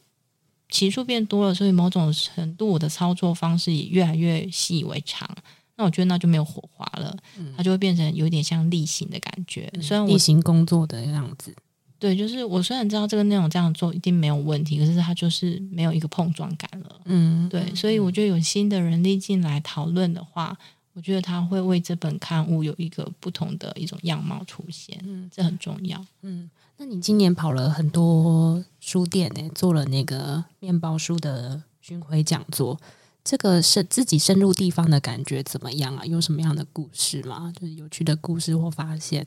[0.69, 5.29] 期数变多了，所以某种程度我的操作方式也越来越习以为常。
[5.75, 9.69] 那我觉得那就没有火花了，嗯、它就会变成有点像例行的感觉。
[9.73, 11.55] 嗯、虽然我例行工作的样子，
[11.99, 17.01] 对，就是我虽然知道这个内容这样做一定没有问题，可是它就是没有一个碰撞感了。
[17.05, 20.57] 嗯，对，所以我觉得有新的人力进来讨论的话，
[20.93, 24.99] 我觉得他会为这本刊物有一个不同的一种样貌出现。
[25.03, 26.03] 嗯，这很重要。
[26.23, 26.49] 嗯。
[26.79, 32.79] 那你今年跑了很多书店呢，做了那个面包书的巡回讲座，
[33.23, 36.05] 这个是自己深入地方的感觉怎么样啊？
[36.05, 37.51] 有什么样的故事吗？
[37.59, 39.25] 就是有趣的故事或发现？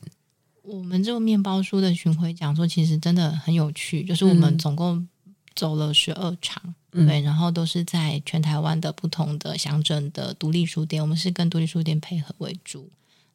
[0.61, 5.05] 我们这个面包书的巡回讲座其实真的很有趣，就是我们总共
[5.53, 12.89] 走了十二场，嗯、对，然后都是在全台湾的不同的乡镇的独立书店，我们是跟独立书店配合为主。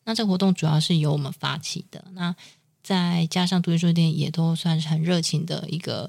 [0.04, 2.34] 那这个活动主要是由我们发起的，那。
[2.86, 6.08] 再加上独立书店也都算是很热情的一个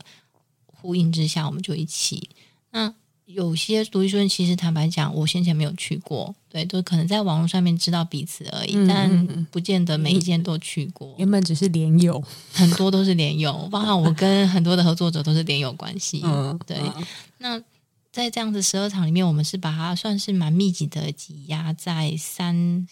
[0.67, 2.29] 呼应之下，我们就一起。
[2.69, 2.93] 那
[3.25, 11.15] 有些独立书店其实坦白讲，我先前没有去过，对，都可能在网络上面知道彼此而已，嗯、但不见得每一间都去过。
[11.17, 16.21] 原本只是联友，很多都是联友，包括我跟很多的合作者都是联友关系。
[16.23, 16.77] 嗯，对。
[16.77, 17.05] 嗯、
[17.39, 17.59] 那
[18.11, 22.87] 在这样子十二场里面，我们是把它算是蛮密集的挤压在三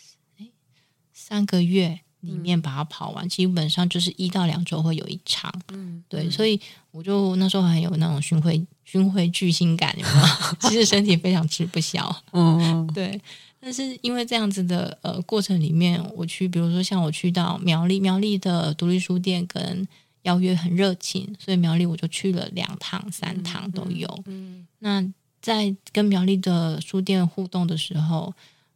[1.13, 5.53] 三个月里面把它跑完，基本上就是一到两周会有一场。
[5.71, 6.59] 嗯，对，所以
[6.91, 8.65] 我就那时候很有那种巡回。
[8.87, 10.25] 巡回巨星感有没有？
[10.69, 13.19] 其实身体非常吃不消，嗯，对。
[13.59, 19.85] 但是因为这样子的呃过程里面，我去，比如说像我去到苗栗，苗栗的独立书店跟
[20.21, 24.07] 邀约很热情，所以苗栗我就去了两趟、三趟都有。
[24.27, 28.31] 嗯，嗯，那在跟苗栗的书店互动的时候，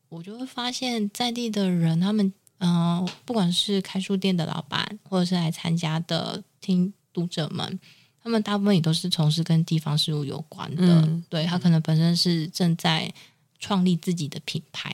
[0.10, 7.80] 我就会发现在地的人，他们嗯、呃，不管是开书店的老板，或者是来参加的听读者们。
[8.22, 13.12] 他们大部分也都是从事跟地方事务有关的，嗯、对，他可能本身是正在
[13.60, 14.94] 创立自己的品牌，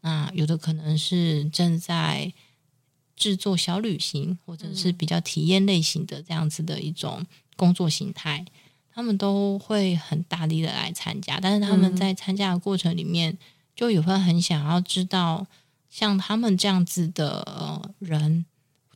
[0.00, 2.32] 那有的可能是正在
[3.14, 7.24] 制作小旅行，或者是比较体验类型的这样子的一种
[7.56, 8.44] 工作形态，
[8.92, 13.38] 他们都会很大力的来参加，但是他们在参加的过程里面，
[13.76, 15.46] 就有会很想要知道，
[15.94, 18.44] 像他们这样子的、呃、人。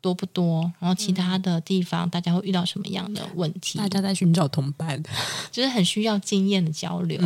[0.00, 0.62] 多不多？
[0.78, 3.76] 然后其他的地方，大家会遇到什么样的问题？
[3.78, 5.02] 大家在寻找同伴，
[5.50, 7.18] 就是很需要经验的交流。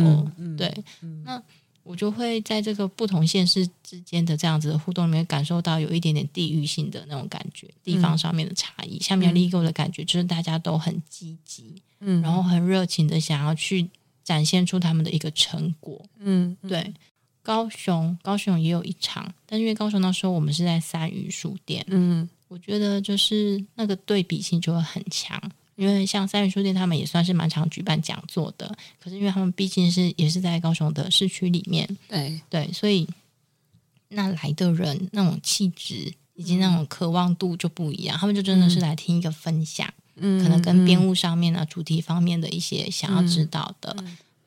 [0.57, 1.39] 对，嗯、那
[1.83, 8.99] 我就会在这个不同县市之间的这样子的互动里面，感受到有一点点地域性的那种感觉，地方上面的差异。
[8.99, 13.87] 下面 Legal 的感觉就是大家都很积极，嗯，然后很热情的想要去
[14.23, 16.03] 展现出他们的一个成果。
[16.17, 16.91] 嗯，对。
[17.43, 22.27] 高雄，高雄也有一场，但是因为高雄那时候我们是在三余书店，嗯。
[22.49, 25.41] 我觉得就是那个对比性就会很强，
[25.75, 33.07] 因为像三余书店他们也算是蛮常举办讲座的，可是因为他们毕竟是也是在高雄的市区里面，对对，所以
[34.09, 43.95] 那来的人那种气质以及那种渴望度就不一样，嗯、他们就真的是来听一个分享，嗯，可能跟编务上面啊、嗯、主题方面的一些想要知道的。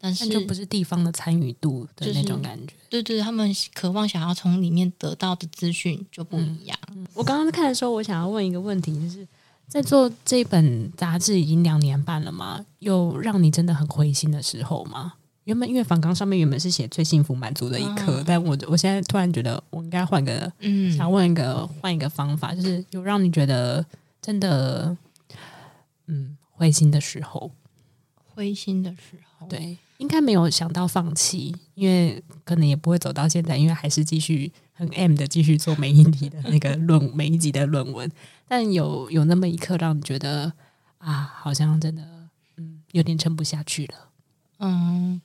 [0.07, 6.79] 但是就不是地方的参与度的那种感觉，对对，他们渴望想要从里面得到的资讯就不一样。
[6.95, 9.27] 嗯、我刚刚看的时候，我想要问一个问题，就是
[9.67, 12.65] 在做这本杂志已经两年半了吗？
[12.79, 15.15] 有让你真的很灰心的时候吗？
[15.43, 23.85] 原本因为访纲上面原本是写最幸福满足的一刻，嗯、但我我现在突然觉得我应该换个，嗯，想问一个换一个方法，就是有让你觉得
[24.23, 24.97] 真的，
[26.07, 27.51] 嗯，灰心的时候，
[28.33, 29.77] 灰心的时候，对。
[29.99, 38.11] 应该没有想到放弃，因为可能也不会走到现在，因为还是继续很 M 的继续做每一题的那个论每一集的论文。
[38.47, 40.53] 但有有那么一刻让你觉得
[40.99, 42.03] 啊，好像真的
[42.57, 43.95] 嗯有点撑不下去了。
[44.59, 45.21] 嗯，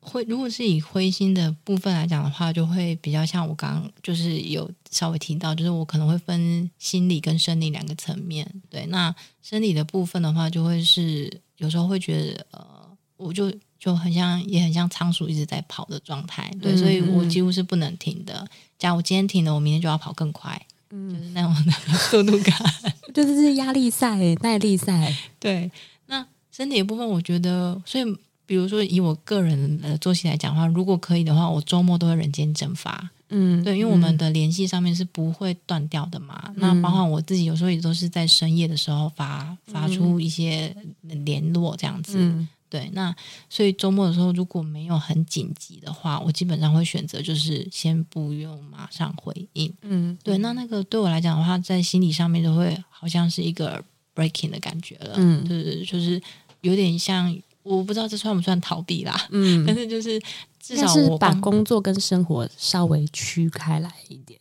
[0.00, 8.62] 会如果是以灰心的部分来讲的话，就会比较像我刚刚就是有稍微提到，就是我可能会分心理跟生理两个层面。
[8.68, 12.77] 对，那生理的部分的话，就会是有时候会觉得呃。
[13.18, 18.48] 我就就很像，也很像仓鼠一直在跑的状态，对，嗯、所以我几乎是不能停的。
[18.78, 22.56] 假如我今天停了，我明天就要跑更快，嗯，就是那种的 速度感，
[23.12, 25.14] 就是是压力赛、耐力赛。
[25.38, 25.70] 对，
[26.06, 28.04] 那身体的部分，我觉得，所以
[28.46, 36.40] 比如说以我个人的作息来讲的话，如果可以的话，我周末都会人间蒸发，嗯，对，因为我们的联系上面是不会断掉的嘛。
[36.48, 42.16] 嗯、那包括我自己，有时候也都是在深夜的时候发发出一些联络这样子。
[42.18, 43.14] 嗯对，那
[43.48, 49.72] 所以周末的时候如果没有很紧急的话，我基本上会选择就是先不用马上回应。
[49.82, 53.82] 嗯，对，那那个对我来讲的话，在心理上面都会好像是一个
[54.14, 55.14] breaking 的感觉了。
[55.16, 56.20] 嗯，对对就是
[56.60, 59.28] 有点像，我不知道这算不算逃避啦。
[59.30, 60.20] 嗯，但是就是
[60.60, 64.38] 至少我把工作跟生活稍微区开来一点。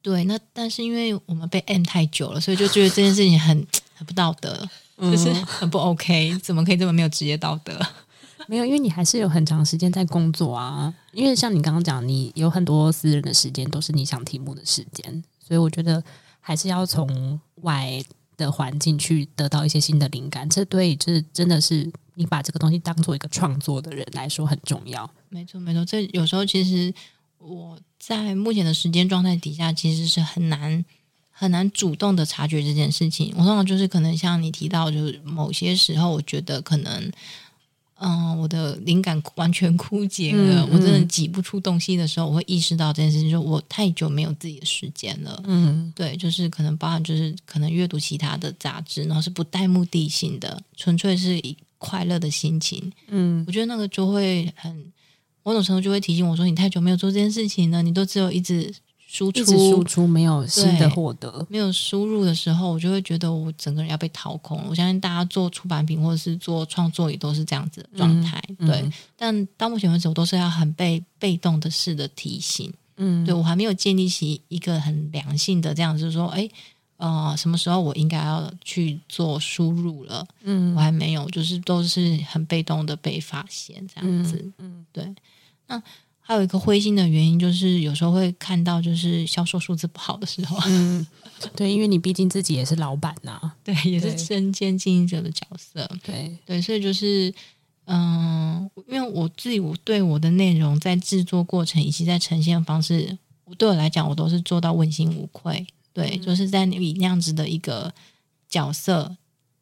[0.00, 3.66] 对，那但是因为我们被 M 太久了，所以就觉得这件事情很
[3.96, 4.68] 很不道德。
[5.00, 7.78] 就是很不 OK，怎么可以这么没有职业道德？
[8.46, 10.92] 没有，因为你还是有很长时间在工作啊。
[11.12, 16.02] 因为像你刚刚讲，你有很多私人的时间都是你想题目的时间，所以我觉得
[16.40, 18.02] 还是要从外
[18.38, 20.48] 的环境去得到一些新的灵感。
[20.48, 25.08] 这对，就是真的是你把这个东西当做一个创作的人来说很重要。
[25.28, 25.84] 没错，没错。
[25.84, 26.94] 这有时候其实
[27.36, 30.82] 我在目前的时间状态底下，其实是很难。
[31.40, 37.12] 很难主动的察觉这件事情，我通常就是可能像你提到，就是某些时候，我觉得可能，
[38.00, 45.40] 嗯，我的灵感完全枯竭了，嗯嗯、我真的挤不出东西的时候，我会意识到这件事情，就我太久没有自己的时间了。
[45.46, 54.92] 嗯，对，就是可能包含就是可能阅读其他的杂志，然后是不带目的性的，纯粹是以快乐的心情，嗯，我觉得那个就会很
[55.44, 58.74] 某种程度就会提醒我说，你太久没有做这件事情了，你都只有一直
[59.10, 64.62] 输出，输出没有新的获得，没有输入的时候，我就会觉得我整个人要被掏空。
[64.68, 68.82] 我相信大家做出版品或者是做创作也都是这样子的状态，嗯、对。
[68.82, 76.48] 嗯、但到目前为止，我都是要很被被动的式的提醒，嗯，对我还没有建立起一个很良性的这样子，就是说，哎。
[76.98, 80.26] 呃，什么时候我应该要去做输入了？
[80.42, 84.36] 嗯，我还没有，就是都是很被动的被发现这样子。
[84.58, 85.14] 嗯，嗯对。
[85.68, 85.80] 那
[86.28, 90.58] 还有一个灰心的原因，就是有时候会看到就是销售数字不好的时候。
[90.66, 91.06] 嗯，
[91.56, 95.90] 对，因为你毕竟自己也是老板呐、啊， 对，也是身兼经营者的角色。
[96.04, 97.32] 对对，所以就是
[97.86, 103.16] 嗯、呃，因为我自己我对我的内容在制作过程以及在呈现方式，
[103.46, 105.66] 我对我来讲，我都是做到问心无愧。
[105.94, 107.90] 对，就是在以那样子的一个
[108.50, 109.16] 角色，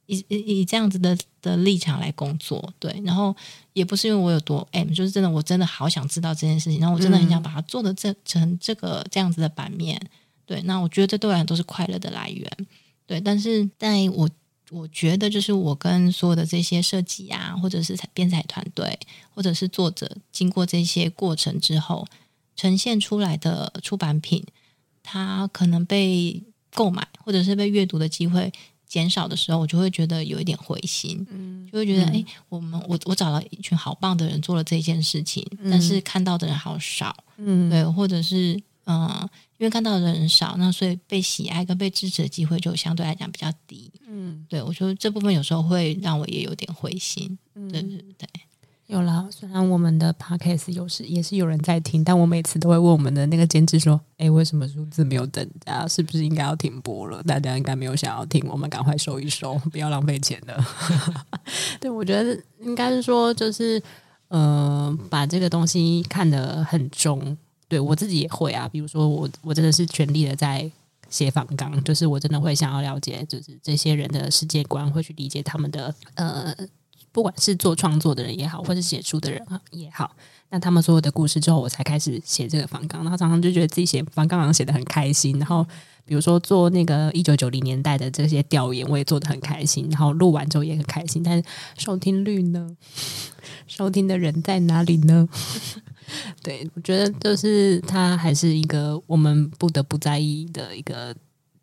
[0.06, 3.34] 以以以这样子的的立场来工作，对，然后
[3.72, 10.00] 也不是因为我有多 M，就是真的，我真的好想知道这件事情，然后我真的很想把它做的这成这个这样子的版面，
[10.44, 12.50] 对，那我觉得这对我来讲都是快乐的来源，
[13.06, 14.28] 对，但是在我
[14.70, 18.98] 我觉得就是我跟所有的这些设计啊，或者是编采团队，
[19.34, 22.06] 或者是作者，经过这些过程之后，
[22.56, 24.44] 呈现出来的出版品。
[25.08, 26.42] 它可能被
[26.74, 28.52] 购买或者是被阅读的机会
[28.86, 48.28] 减少的时候，我就会觉得有一点灰心，嗯，就会觉得，哎、嗯，我们我我找了一群好棒的人做了这件事情，嗯、但是看到的人好少，嗯，对，或者是嗯、呃，因为看到的人少，那所以被喜爱跟被支持的机会就相对来讲比较低，嗯，对，我觉得这部分有时候会让我也有点灰心，嗯，对对对。
[48.88, 55.88] 有了，虽然我们的 podcast 有时也是有人在听，但我每次都会问我们的那个监制说：“哎，为什么数字没有增加？
[55.88, 57.20] 是不是应该要停播了？
[57.24, 60.64] 大家应该没有想要听，我们赶快收一收， 不要浪费钱了。
[61.80, 63.82] ”对，我觉得应该是说，就是
[64.28, 67.36] 呃，把这个东西看得很重。
[67.66, 70.70] 对我自己也会啊，比如说我我真的是全力的在
[71.10, 76.54] 写访纲，就是我真的会想要了解，就是这些人的世界观，会去理解他们的呃。
[77.16, 80.14] 不管是做创作的人也好，或是写书的人也好，
[80.50, 83.02] 那他们所有的故事之后，我才开始写这个访纲。
[83.02, 85.38] 然后常常就觉得自己写访纲好像写得很开心。
[85.38, 85.66] 然后
[86.04, 89.88] 比如说做那个一九九零年代的这些调研，我也做得很开心。
[89.90, 91.44] 然后录完之后也很开心，但是
[91.78, 92.76] 收听率呢？
[93.66, 95.26] 收听的人在哪里呢？
[96.44, 101.16] 对，我觉得就是它还是一个我们不得不在意的一个。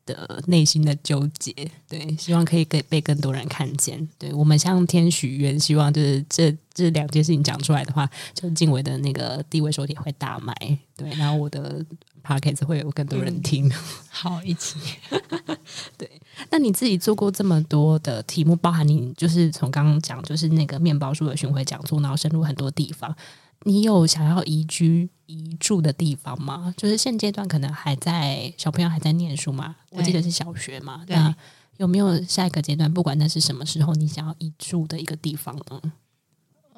[0.06, 1.54] 的内心的纠结，
[1.88, 4.08] 对，希望可以给被更多人看见。
[4.18, 10.54] 对，我们向天许愿，希望就是这这两件事情讲出来的话，就静伟的那个地位手帖会大卖，
[10.96, 11.86] 对，然后我的
[12.22, 13.68] p o c k e t 会有更多人听。
[13.68, 13.72] 嗯、
[14.10, 14.78] 好，一起。
[15.98, 16.10] 对，
[16.50, 23.16] 那你自己做过这么多的题目，包含你就是从刚刚讲，就是那个面包书的巡回讲座，然后深入很多地方。
[23.66, 26.74] 你有想要移居移住的地方吗？
[26.78, 31.04] 就是现阶段可能还在小朋友还在念书嘛，我记得是小学嘛。
[31.06, 31.36] 对那
[31.78, 32.94] 有没有下一个阶段？
[32.94, 35.82] 不管那是什么时候，你想要移住的一个地方呢？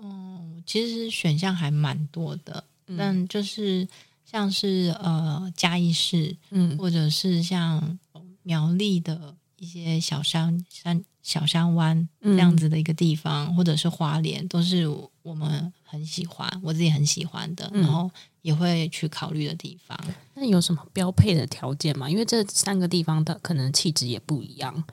[0.02, 3.88] 嗯，其实选项还蛮多的，嗯、但就是
[4.24, 8.00] 像是呃嘉义市，嗯，或者是像
[8.44, 14.88] 苗栗的一些小山山小山湾这样子的一个地方，嗯、或者是花莲，都是
[15.26, 15.74] 我们。
[15.88, 18.12] 很喜欢，我自己很喜欢的，然后
[18.42, 19.98] 也会去考虑的地方。
[20.34, 22.10] 那有什么标配的条件吗？
[22.10, 24.84] 因为这三个地方的可能气质也不一样。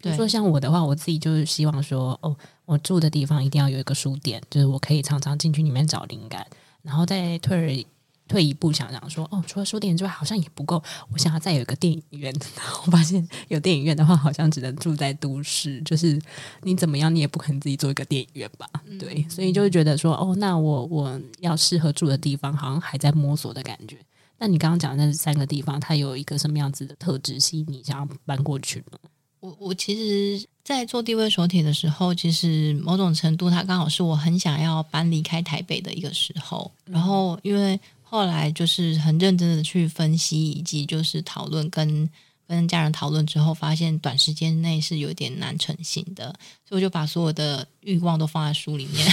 [0.00, 6.46] 比如说像我的话，我自己就是希望说，哦，我住的地方一定要有一个书店，就是我可以常常进去里面找灵感，
[6.82, 7.84] 然后再退。
[8.26, 10.82] 退一步想想说，哦，除了书店之外，好像也不够。
[11.12, 12.34] 我想要再有一个电影院。
[12.86, 15.80] 我发现有电影院的话，好像只能住在都市。
[15.82, 16.20] 就是
[16.62, 18.68] 你怎么样，你也不可能自己做一个电影院吧？
[18.86, 23.98] 嗯、对，所以就会觉得说，哦，那我我要适合住的地方，好像还在摸索的感觉。
[24.38, 28.98] 那你刚刚讲的那三个地方，它有一个什么样子的特质，吸引你想要搬过去呢？
[29.40, 36.70] 我我其实，在做地位手帖的时候，其实某种程度，它刚好是我很想要搬离开台北的一个时候。
[36.86, 37.78] 然后因为
[38.14, 42.08] 后来就是很认真的去分析，以及就是讨论，跟
[42.46, 46.26] 跟家人讨论之后，发现短时间内是有点难成型的，
[46.64, 49.04] 所以我就把所有的欲望都放在书里面。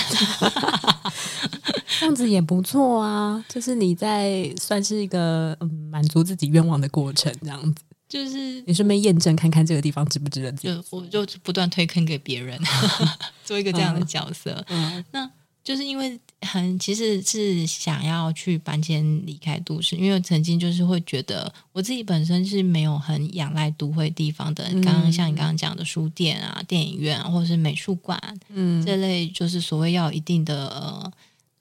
[2.00, 7.84] 这样子也不错啊，就是你在算是一个嗯满足自己愿望的过程，这样子。
[8.08, 12.62] 就是你顺便验证看看这个地方值不值得，就我就不断推坑给别人，
[13.44, 14.64] 做一个这样的角色。
[14.70, 15.28] 嗯，那。
[15.64, 24.64] 就是因为很其实是想要去搬迁离开都市，因为曾经就是会觉得我自己本身是没有很仰赖都会地方的。
[24.82, 30.68] 刚刚像你刚刚讲的书店啊、电影院啊，或者是美术馆，嗯，这类就是所谓要有一定的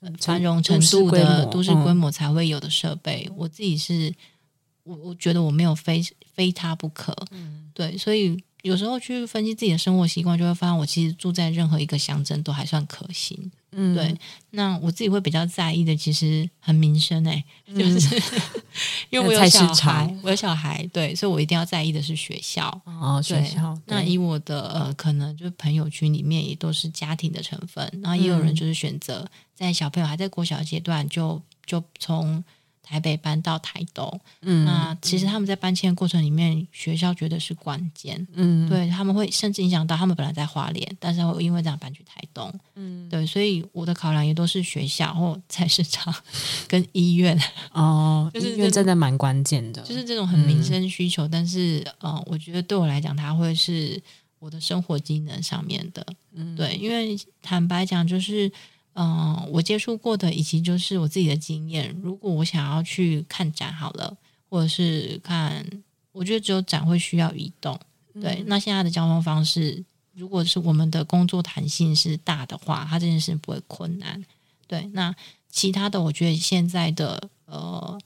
[0.01, 4.11] 呃繁荣程度的都市规模才会有的设备，我自己是
[4.85, 6.03] 我我觉得我没有非
[6.35, 8.43] 非它不可，嗯，对，所以。
[8.63, 13.51] 有时候去分析自己的生活习惯，就会发现我其实住在任何一个乡镇都还算可行。
[13.73, 14.15] 嗯，对。
[14.51, 18.63] 那我自己会比较在意的，其实很民生哎、欸，就是、嗯、
[19.11, 22.69] 因为我有小孩，我有小孩，对，所以我一定要在意的是学校。
[22.85, 23.79] 哦，学校。
[23.87, 32.43] 那以我的呃，可能就是朋友圈里面也都是家庭的成分，然后也有人就是选择在小朋友还在国小阶段就就从。
[32.83, 46.13] 台北搬到台东，嗯，那其实他们在搬迁的过程里面，学校觉得是关键，嗯，对，他们会甚至影响到他们本来在花莲，但是会因为这样搬去台东，嗯，对，所以我的考量也都是学校或菜市场
[46.67, 47.41] 跟医院。
[47.73, 54.03] 哦， 就是医院真的蛮关键的，就是这种很民生需求，嗯、但是呃，我觉得对我来讲，它会是
[54.41, 56.05] 我的生活机能上面的，
[56.35, 58.51] 嗯，对，因为坦白讲，就是。
[59.01, 64.15] 嗯、呃，我接触过的以及就是我自己的经验，如果我想要去看展好了，
[64.51, 65.65] 或者是看，
[66.13, 67.81] 我觉得只有展会需要移动。
[68.21, 69.83] 对，嗯、那现在的交通方式，
[70.13, 74.23] 如果是我们的工作弹性是大的话，它这件事不会困难。
[74.67, 75.15] 对，那
[75.49, 77.99] 其他的，我觉得现在的呃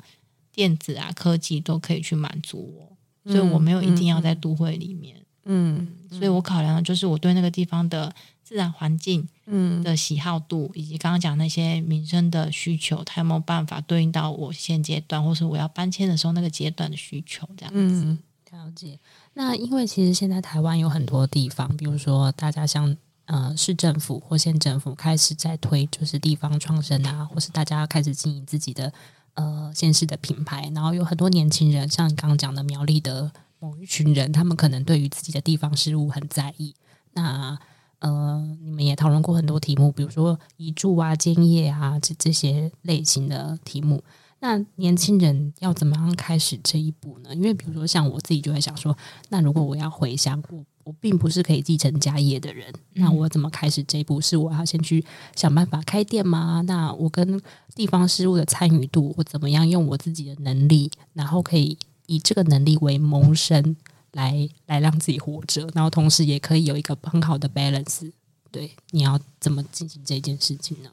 [0.53, 5.17] 电子啊科技都可以去满足我，所以我没有一定要在都会里面。
[5.47, 8.15] 嗯，嗯，所以我考量的就是我对那个地方的。
[8.45, 17.49] 自然环境，嗯，的喜好度，以及刚刚讲那些民生的需求，它有没有办法对应到我现阶段，或是我要搬迁的时候那个阶段的需求？
[17.57, 18.19] 这样子，嗯，
[18.53, 18.99] 了解。
[19.33, 28.93] 那因为其实现在台湾有很多地方，比如说大家像呃市政府或县政府开始在推，就是地方创生啊，或是大家要开始经营自己的
[29.35, 36.75] 呃县市的品牌，然后有很多年轻人，像刚刚讲的苗栗的某一群人，他们可能对于自己的地方事物很在意。
[37.15, 37.59] 那
[38.01, 44.03] 呃，你们也讨论过很多题目，比如说移住啊、兼业啊这这些类型的题目。
[44.41, 47.35] 那年轻人要怎么样开始这一步呢？
[47.35, 48.95] 因为比如说像我自己就会想说，
[49.31, 54.21] 那如果我要回乡，我我并不是可以继承家业的人，那我怎么开始这一步？
[54.21, 55.03] 是我要先去
[55.35, 56.61] 想办法开店吗？
[56.67, 57.41] 那我跟
[57.75, 63.75] 地方事务的参与度，我怎么样用我自己的能力，然后可以以这个能力为谋生？
[64.15, 68.11] 来来让自己活着，然后同时也可以有一个很好的 balance。
[68.51, 70.91] 对，你要怎么进行这件事情呢？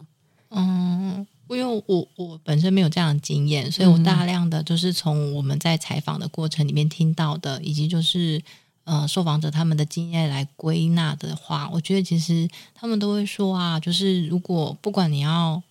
[0.49, 8.41] 嗯，因为我我本身没有这样的经验，所以我大量的就是从我们在采访的过程里面听到的，以及就是
[8.83, 15.61] 呃受访者他们的经验来归纳的话，我觉得其实他们都会说啊，就是如果不管你要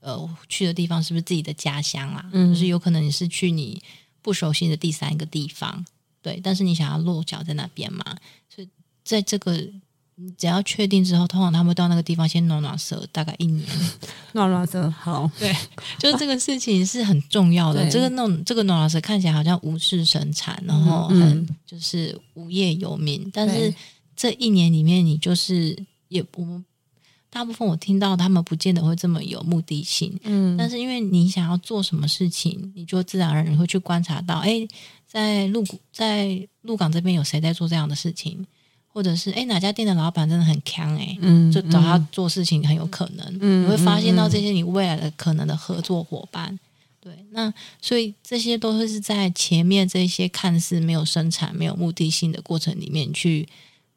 [0.00, 3.80] 呃去的地方是不是自己的家乡啊，嗯，就是有可能你是去你
[4.20, 5.86] 不熟悉的第三个地方。
[6.22, 8.04] 对，但是你想要落脚在那边嘛？
[8.48, 8.68] 所以
[9.04, 9.52] 在这个
[10.20, 13.64] 你只要确定之后，通常他们到那个地方先暖暖舌，大概一年
[14.34, 14.90] 暖暖舌。
[14.90, 15.54] 好， 对，
[15.96, 17.88] 就是这个事情是很重要的。
[17.88, 23.72] 这个弄这个暖暖舌看起来好像无事生产，然后很就是无业游民，嗯、但是
[24.16, 26.64] 这一年里面，你就是也我们
[27.30, 30.18] 大部分我听到他们不见得会这么有目的性。
[30.24, 34.66] 嗯，但是因为你想要做什么事情，你就自然而然你会去观察到，哎。
[35.08, 38.46] 在鹿谷，在鹿港这边有谁在做这样的事情，
[38.86, 46.58] 或者是哎哪家店的老板真的很强哎，嗯，就找他做事情很有可能，嗯，你会发现到这些你未来的可能的合作伙伴，
[47.00, 47.50] 对，那
[47.80, 53.48] 所以这些都会是在前面这些看似没有生产、没有目的性的过程里面去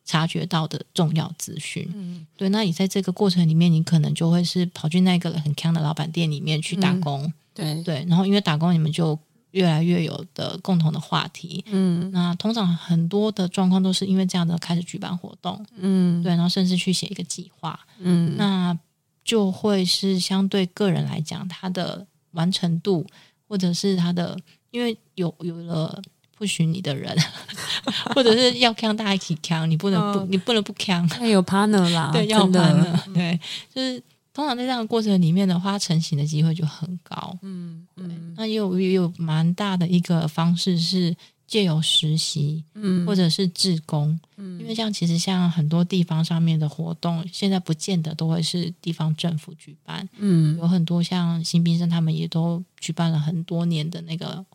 [0.06, 7.84] 察觉到的重要资讯，嗯，对，那你在这个过程里面，你可能就会是跑去那个很强的老板店里面去打工，嗯、对。
[7.84, 9.20] 对，然后因为打工你们就。
[9.52, 18.78] 越来越有的共同的话题，嗯，那通常很多的状况都是因为这样的开始举办活动，嗯，对，然后甚至去写一个计划，嗯，那
[19.24, 23.06] 就会是相对个人来讲，他的完成度
[23.48, 24.38] 或者是他的，
[24.72, 26.02] 因为有有了
[26.38, 27.16] 不许你的人，
[28.16, 33.40] 或者是要扛大家一起扛，你不能不、哦、你不能不扛，要有 partner 啦， 对，要 partner，对，
[33.74, 34.02] 就是。
[34.34, 37.38] 通常在这样的过程里面的话，成型的机会就很高。
[37.42, 38.06] 嗯，对。
[38.36, 41.16] 那也有也有蛮大的一个方式是
[41.46, 54.46] 借由实习，嗯，或者是志工，嗯，因为像其实像很多地方上面的活动，现在不见得都会是地方政府举办，嗯，有很多像新兵生他们也都举办了很多年的那个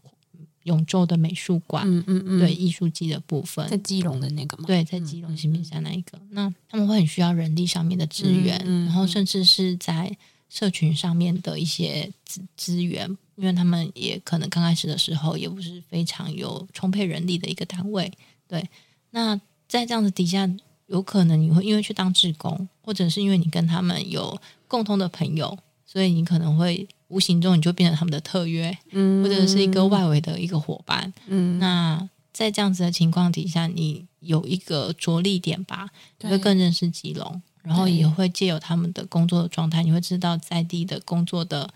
[0.67, 4.65] 永州的美术馆，嗯嗯嗯，对艺术季的部分，在基隆的那个吗？
[4.67, 10.17] 对，在基隆新平山那一个，那他们会很需要人力上面的资源，嗯嗯，然后甚至是在
[10.49, 18.13] 社群上面的一些资资源，因为他们也可能刚开始的时候也不是非常有充沛人力的一个单位，
[18.49, 18.69] 对。
[19.11, 20.49] 那在这样子底下，
[20.89, 24.39] 有可能你会因为去当志工，或者是因为你跟他们有
[24.69, 25.57] 共同的朋友，
[25.87, 26.87] 所以你可能会。
[27.09, 31.57] 无形中你就变成他们的特约，嗯，或者是一个外围的一个伙伴，嗯。
[31.61, 35.89] 那在这样子的情况底下，你有一个着力点吧，
[36.21, 41.73] 你会更认识吉隆，然后也会借由他们的工作的状态，你会知道在地的工作的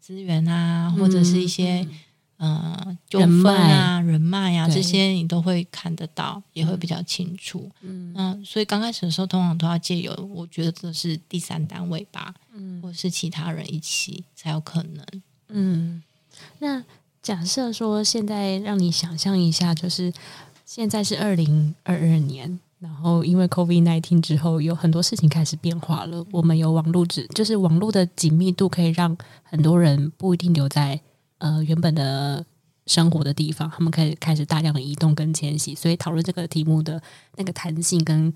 [0.00, 1.80] 资源啊，或者是一些。
[1.80, 1.88] 嗯，
[3.08, 7.68] 纠纷啊，人脉啊，这些你都会看得到，也会比较清楚。
[7.80, 15.04] 嗯，那所以刚开始的时候，通常都要借由，我觉得这是第三单位吧，嗯，或者是其他人一起才有可能。
[15.48, 16.02] 嗯，
[16.60, 16.84] 那
[17.20, 20.12] 假设说现在让你想象一下，就是
[20.64, 26.24] 现在是二零二二年，然后因为 COVID nineteen 之后，有很多事情开始变化了。
[26.30, 31.00] 我们有网络，只就是网络的紧密度可以让很多人不一定留在。
[31.38, 32.44] 呃，原本的
[32.86, 37.00] 生活的地方，他们开始开始大量的移动跟迁徙，所以讨论这个题目的
[37.36, 38.32] 那个弹性跟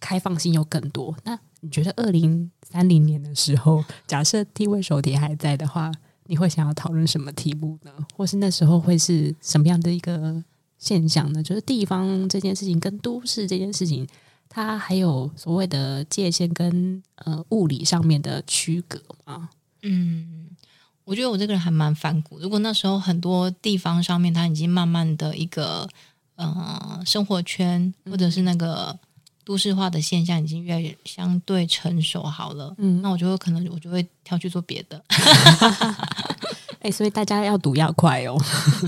[0.00, 1.16] 开放性又更多。
[1.24, 5.92] 那你觉得二零三零年的时候，假设地位手碟还在的话，
[6.26, 7.92] 你会想要讨论什么题目呢？
[8.14, 10.42] 或是那时候会是什么样的一个
[10.78, 11.42] 现象呢？
[11.42, 14.06] 就是地方这件事情跟都市这件事情，
[14.48, 19.50] 它还有所谓的界限跟呃物理上面的区隔吗？
[19.82, 20.45] 嗯。
[21.06, 22.40] 我觉得我这个人还蛮反骨。
[22.40, 25.88] 如果那时候很多地方上面，它已经慢慢的一个
[26.34, 28.98] 呃生活圈，或者是那个
[29.44, 35.00] 都市化的现象已经越来越相对成熟好了，嗯，那我就会可能我就会跳去做别的。
[36.80, 38.36] 哎、欸，所以大家要读要快哦。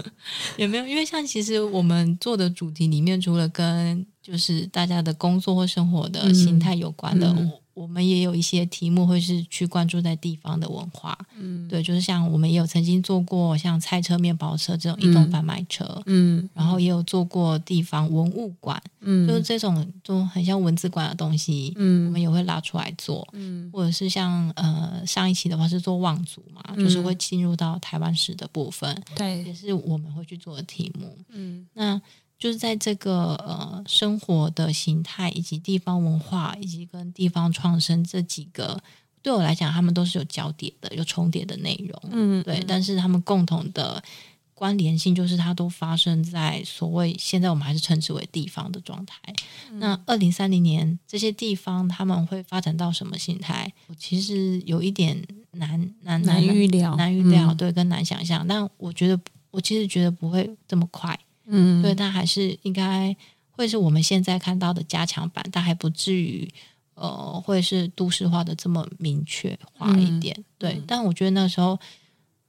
[0.59, 0.87] 有没有？
[0.89, 7.29] 因为像其实我们做的主题里面，除了跟就是大家的工作或生活的心态有关的。
[7.29, 32.03] 嗯嗯我们也有一些题目会是去关注在地方的文化，嗯，对，就是像我们也有曾经做过像菜车、面包车这种移动贩卖车，嗯，嗯，然后也有做过地方文物馆，嗯，就是这种都很像文字馆的东西，嗯，我们也会拉出来做，嗯，或者是像呃上一期的话是做望族嘛，嗯，就是会进入到台湾史的部分，对，也是我们会去做的题目，嗯，那。
[32.39, 38.81] 就是在这个呃生活的形态，以及地方文化，以及跟地方创生这几个，
[39.21, 42.01] 对我来讲，他们都是有交叠的、有重叠的内容。
[42.13, 42.65] 嗯，对。
[42.69, 44.01] 但是他们共同的
[44.55, 49.17] 关联性，就是它都发生在所谓现在我们还是称之为地方的状态。
[49.71, 53.73] 嗯、那二零三零年这些地方他们会发展到什么形态？
[53.89, 55.21] 我其实有一点
[55.53, 58.45] 难难难预料，难预料，对，跟难想象。
[58.45, 59.21] 嗯、但我觉得，
[59.51, 61.19] 我其实觉得不会这么快。
[61.49, 63.17] 嗯，对，但还是应该
[63.51, 66.49] 会是我们现在看到的加强版，但还不至于
[66.95, 70.35] 呃，会是都市化的这么明确化一点。
[70.39, 71.79] 嗯、对，但我觉得那时候，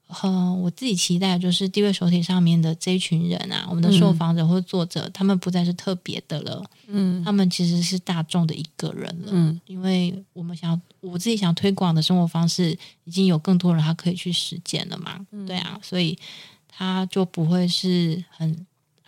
[0.07, 16.17] 呃，我自己期待就是地位手体上面的这一群人啊，我们的受访者或作者，嗯、他们不再是特别的了，嗯，他们其实是大众的一个人了，嗯，因为我们想我自己想推广的生活方式，已经有更多人他可以去实践了嘛，嗯、对啊，所以
[16.67, 18.65] 他就不会是很。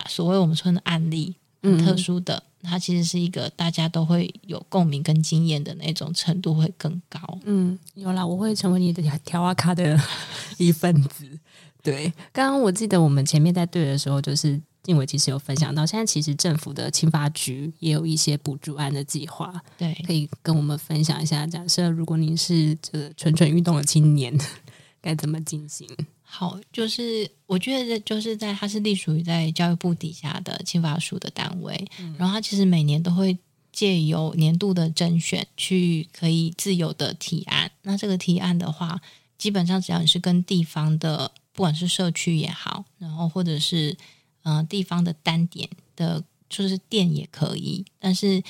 [0.07, 7.19] 所谓我们说的案例，很特殊的，嗯、它其实是一个大家都会有共鸣跟经验的那种程度会更高。
[7.45, 9.99] 嗯，有啦，我会成为你的条啊卡的
[10.57, 11.27] 一份子。
[11.83, 21.47] 对，刚刚我记得我们前面在对的时候，就是静伟其实有分享到，现在其实政府的青发局也有一些补助案的计划，对，可以跟我们分享一下。
[21.47, 24.31] 假设如果您是这个蠢蠢欲动的青年，
[25.01, 25.87] 该怎么进行？
[26.33, 33.37] 好，就是我觉得就是在它是隶属于在教育部底下的青发署的单位，嗯、然后它其实每年都会
[33.73, 37.69] 借由年度的甄选去可以自由的提案。
[37.81, 39.01] 那这个提案的话，
[39.37, 43.91] 基本上只要你是跟地方的，不管是社区也好，然后或者是
[44.43, 48.41] 嗯、呃、地方的单点的，就是店也可以，但是。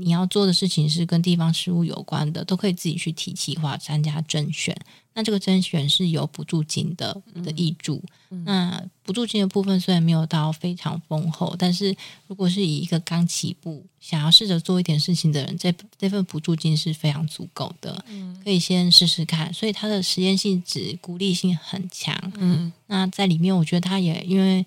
[0.00, 4.76] 你要做的事情是跟地方事务有关的，都可以自己去提企划参加甄选。
[5.12, 8.02] 那这个甄选是有补助金的的挹注。
[8.44, 11.94] 那补助金的部分虽然没有到非常丰厚，但是
[12.28, 19.52] 如果是以一个刚起步想要试着做一点事情的人，这这份补助金是非常足够的，嗯、可以先试试看。
[19.52, 22.16] 所以它的实验性质、鼓励性很强。
[22.36, 24.64] 嗯，那在里面，我觉得它也因为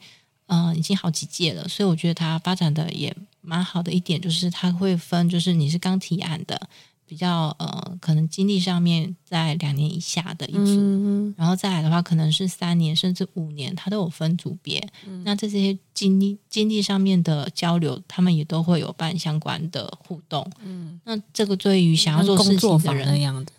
[0.47, 3.15] 嗯、呃、已经好几届了，所以我觉得它发展的也。
[3.43, 6.59] 蛮好的一点就是它会分，就是你是刚提案的，
[7.05, 14.83] 比较呃，可能经历上面在两年以下的一组，嗯、然后再来的话，可能是三年甚至五年，它都有分组别。
[15.05, 20.49] 嗯、那这些经历经历上面的交流，他们也都会有办相关的互动。
[20.63, 23.51] 嗯，那这个对于想要做事情的人的样的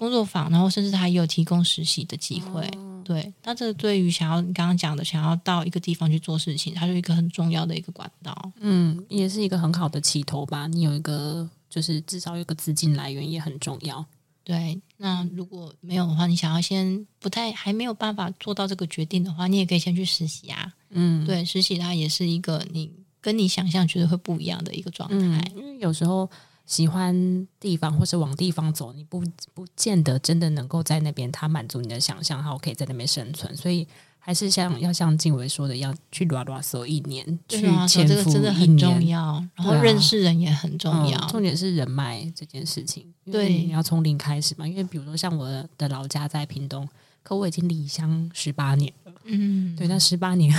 [0.00, 2.66] 工作坊，然后甚至他也有提供实习的机会。
[2.76, 8.52] 哦、对，那这个对于想要你刚刚讲的想要到一个地方去做事情，它是一个很重要的一个管道。
[8.60, 10.66] 嗯，也是一个很好的起头吧。
[10.66, 11.48] 你有一个。
[11.70, 14.04] 就是至少有个资金来源也很重要。
[14.42, 20.72] 对，那如果没有的话，你想要先不太还没有办法做到这个决定的话，你也可以先去实习啊。
[20.88, 22.90] 嗯，对，实习它也是一个你
[23.20, 25.52] 跟你想象觉得会不一样的一个状态。
[25.54, 26.28] 嗯，因为有时候
[26.70, 29.20] 喜欢地方或是往地方走，你不
[29.52, 33.86] 不见得真的能够在那边，它满足你的想象，然后可以在那边生存，所以。
[34.22, 39.42] 还是像要像静伟说的，要去拉拉手一年，去潜这个真的很重要。
[39.54, 43.06] 然后认识人也很重要，啊嗯、重点是人脉这件事情。
[43.32, 44.68] 对，你要从零开始嘛。
[44.68, 45.48] 因为比如说像我
[45.78, 46.86] 的老家在屏东，
[47.22, 49.12] 可我已经离乡十八年了。
[49.24, 50.54] 嗯，对，那十八年。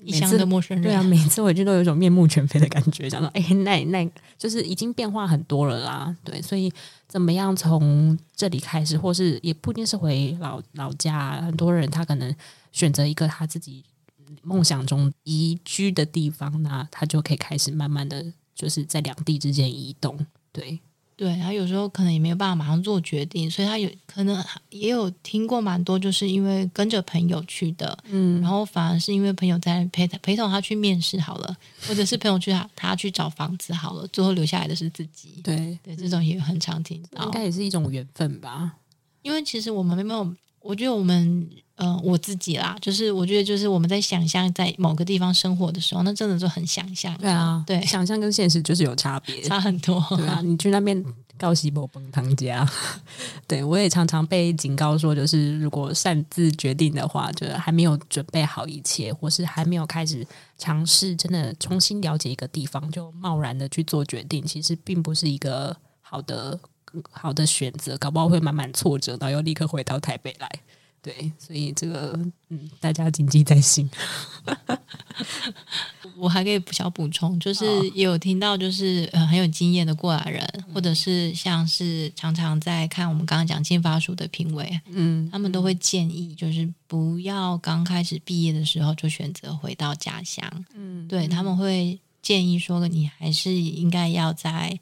[0.00, 6.14] 异乡的陌生人，对啊，每次回去都有一种面目全非的感觉， 想到，哎，那那就是已经变化很多了啦。
[6.22, 6.72] 对，所以
[7.08, 12.34] 怎么样从这里开始，或是也不一定是回老老家，很多人他可能
[12.72, 13.84] 选择一个他自己
[14.42, 18.24] 梦想中宜居的地方，那他就可以开始慢慢的
[18.54, 20.18] 就是在两地之间移动，
[20.52, 20.78] 对。
[21.16, 31.56] 对，他有时候可能也没有办法马上做决定，所以他有可能也有听过蛮多，就是因为跟着朋友去的，嗯，然后反而是因为朋友在陪他陪同他去面试好了，
[31.88, 35.40] 或者是朋友去他他去找房子好了，最后留下来的是自己。
[35.42, 38.74] 对对，这种也很常听到，应该也是一种缘分吧。
[39.22, 40.34] 因为其实我们没有，
[40.66, 41.48] 我觉得我们。
[41.78, 47.14] 嗯、呃，我自己啦，就是我觉得，就是我们在想象在某个地方生活的时候，那真的就很想象。
[47.18, 50.02] 对啊，对，想象跟现实就是有差别，差很多。
[50.16, 51.04] 对啊，你去那边
[51.36, 52.66] 告西伯崩汤家，
[53.46, 66.58] 对我也常常被警告说，就是如果擅自决定的话，就是还没有准备好一切，或是还没有开始尝试，真的重新了解一个地方，就贸然的去做决定，其实并不是一个好的
[67.10, 70.48] 好的选择，搞不好会满满挫折，然后又立刻回到台北来。
[71.02, 72.18] 对，所以这个
[72.48, 73.88] 嗯，大家谨记在心。
[76.16, 94.76] 我还可以小补充，就是也有听到，就是呃很有经验的过来人，嗯、或者是像是常常在看我们刚刚讲进发署的评委，嗯，他们都会建议，就是不要刚开始毕业的时候就选择回到家乡，嗯，对，他们会建议说，你还是应该要在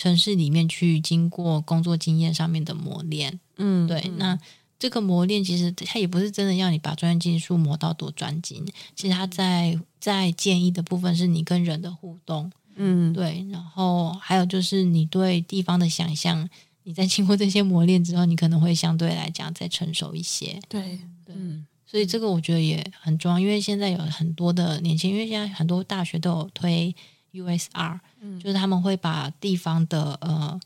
[0.00, 4.38] 城市里面去经过工作经验上面的磨练，嗯，对，那。
[4.80, 8.64] 这个磨练其实它也不是真的要你把专业技术磨到多专精，
[8.96, 16.48] 其实它在在建议的部分是你跟人的互动，嗯，对，然后还有就是你对地方的想象，
[16.84, 21.36] 你在经过这些磨练之后，你可能会相对来讲再成熟一些，对，对，
[21.84, 26.96] 所以这个我觉得也很重要，因为现在有很多的年轻，因为现在很多大学都有推
[27.32, 30.60] USR，嗯，就是他们会把地方的呃。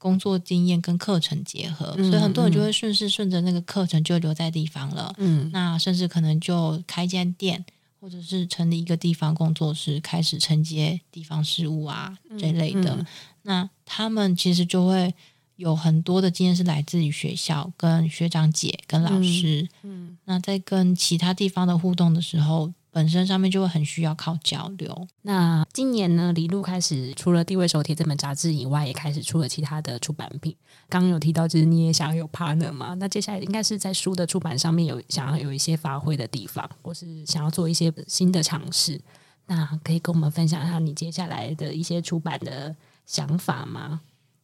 [0.00, 5.12] 工作经验跟课程结合，嗯、所以很多人就会顺势顺着那个课程就留在地方了。
[5.18, 7.64] 嗯，那甚至可能就开间店，
[8.00, 13.04] 或者是成立一个地方工作室，开始承接地方事务啊这类的。
[13.42, 15.12] 那他们其实就会
[15.56, 19.68] 有很多的经验是来自于学校，跟学长姐、跟老师。
[19.82, 22.72] 嗯，嗯那在跟其他地方的互动的时候。
[22.98, 25.06] 本身上面就会很需要靠交流。
[25.22, 30.52] 那今年呢，李璐开始除了《地位手帖》这本杂志以外，也开始出了其他的出版品。
[30.88, 32.94] 刚刚有提到，就是你也想要有 partner 嘛？
[32.94, 39.00] 那接下来应该是在书的出版上面有想要有一些发挥的地方，或是想要做一些新的尝试。
[39.46, 42.74] 那可以跟我们分享一下你接下来的一些出版的
[43.06, 44.00] 想法吗？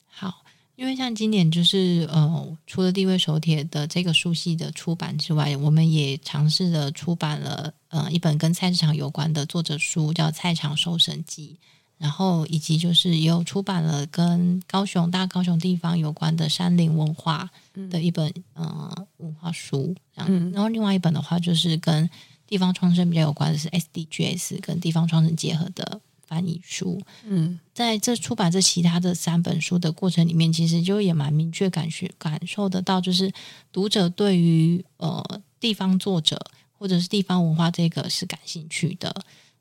[0.07, 0.44] 好。
[0.77, 11.57] 因为像今年就是呃，除了地位手帖的这个书系的出版之外，我们也尝试着出版了呃一本跟菜市场有关的作者书，叫《菜场搜神记》，
[11.97, 17.49] 然后以及就是也有出版了跟高雄大高雄地方有关的山林文化
[17.89, 22.11] 的一本呃文化书，嗯，然后另外一本的话就是跟
[22.47, 26.01] 地方创生比较有关的是 SDGs 跟地方创生结合的。
[26.35, 33.33] 翻译书，嗯，在这出版这其他的三本书的过程里面，其实就也蛮明确感觉感受得到，就是
[33.71, 35.23] 读者对于呃
[35.61, 36.37] 地方作者
[36.77, 39.15] 或者是地方文化这个是感兴趣的，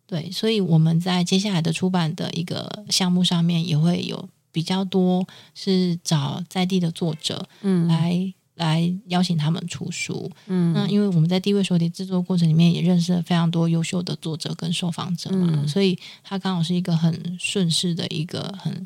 [0.08, 8.34] 对，所以我们在接下来的出版的一个项目上面也会有比较多是找在地的作者，嗯，来。
[8.56, 18.86] 来邀请他们出书，嗯，那因为我们在地位手帖制作过程里面也认识了非常多优秀的作者跟受访者嘛，嗯、所以他刚好是一个很顺势的一个很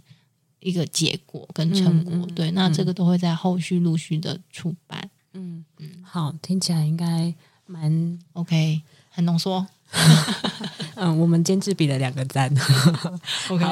[0.59, 2.13] 一个结果跟成果。
[2.13, 5.09] 嗯、对，那这个都会在后续陆续的出版。
[5.33, 7.33] 嗯嗯，好，听起来应该
[7.65, 9.67] 蛮 OK，很浓缩。
[10.95, 12.53] 嗯，我们监制比了两个赞。
[13.49, 13.65] OK。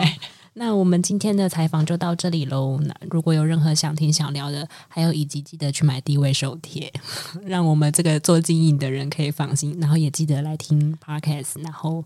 [0.57, 2.79] 那我们今天的采访就到这里喽。
[2.81, 6.91] 那如果有任何想听想聊的，还有以及记得去买地位手贴，
[7.45, 9.77] 让我们这个做经营的人可以放心。
[9.81, 12.03] 然后也记得来听 Podcast，然后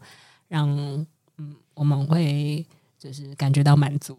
[0.48, 0.68] 让
[1.38, 2.66] 嗯我们会
[2.98, 4.18] 就是感觉到满足，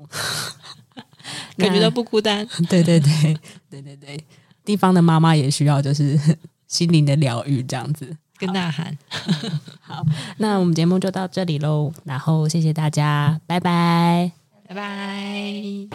[1.58, 2.46] 感觉到不孤单。
[2.70, 3.36] 对对对
[3.68, 4.24] 对对对，
[4.64, 6.16] 地方的妈妈也需要就是
[6.68, 8.16] 心灵的疗愈，这样子。
[8.40, 8.96] 跟呐喊，
[9.82, 10.02] 好，
[10.38, 14.32] 那我们节目就到这里喽，然后谢谢大家，拜拜，
[14.66, 15.90] 拜拜。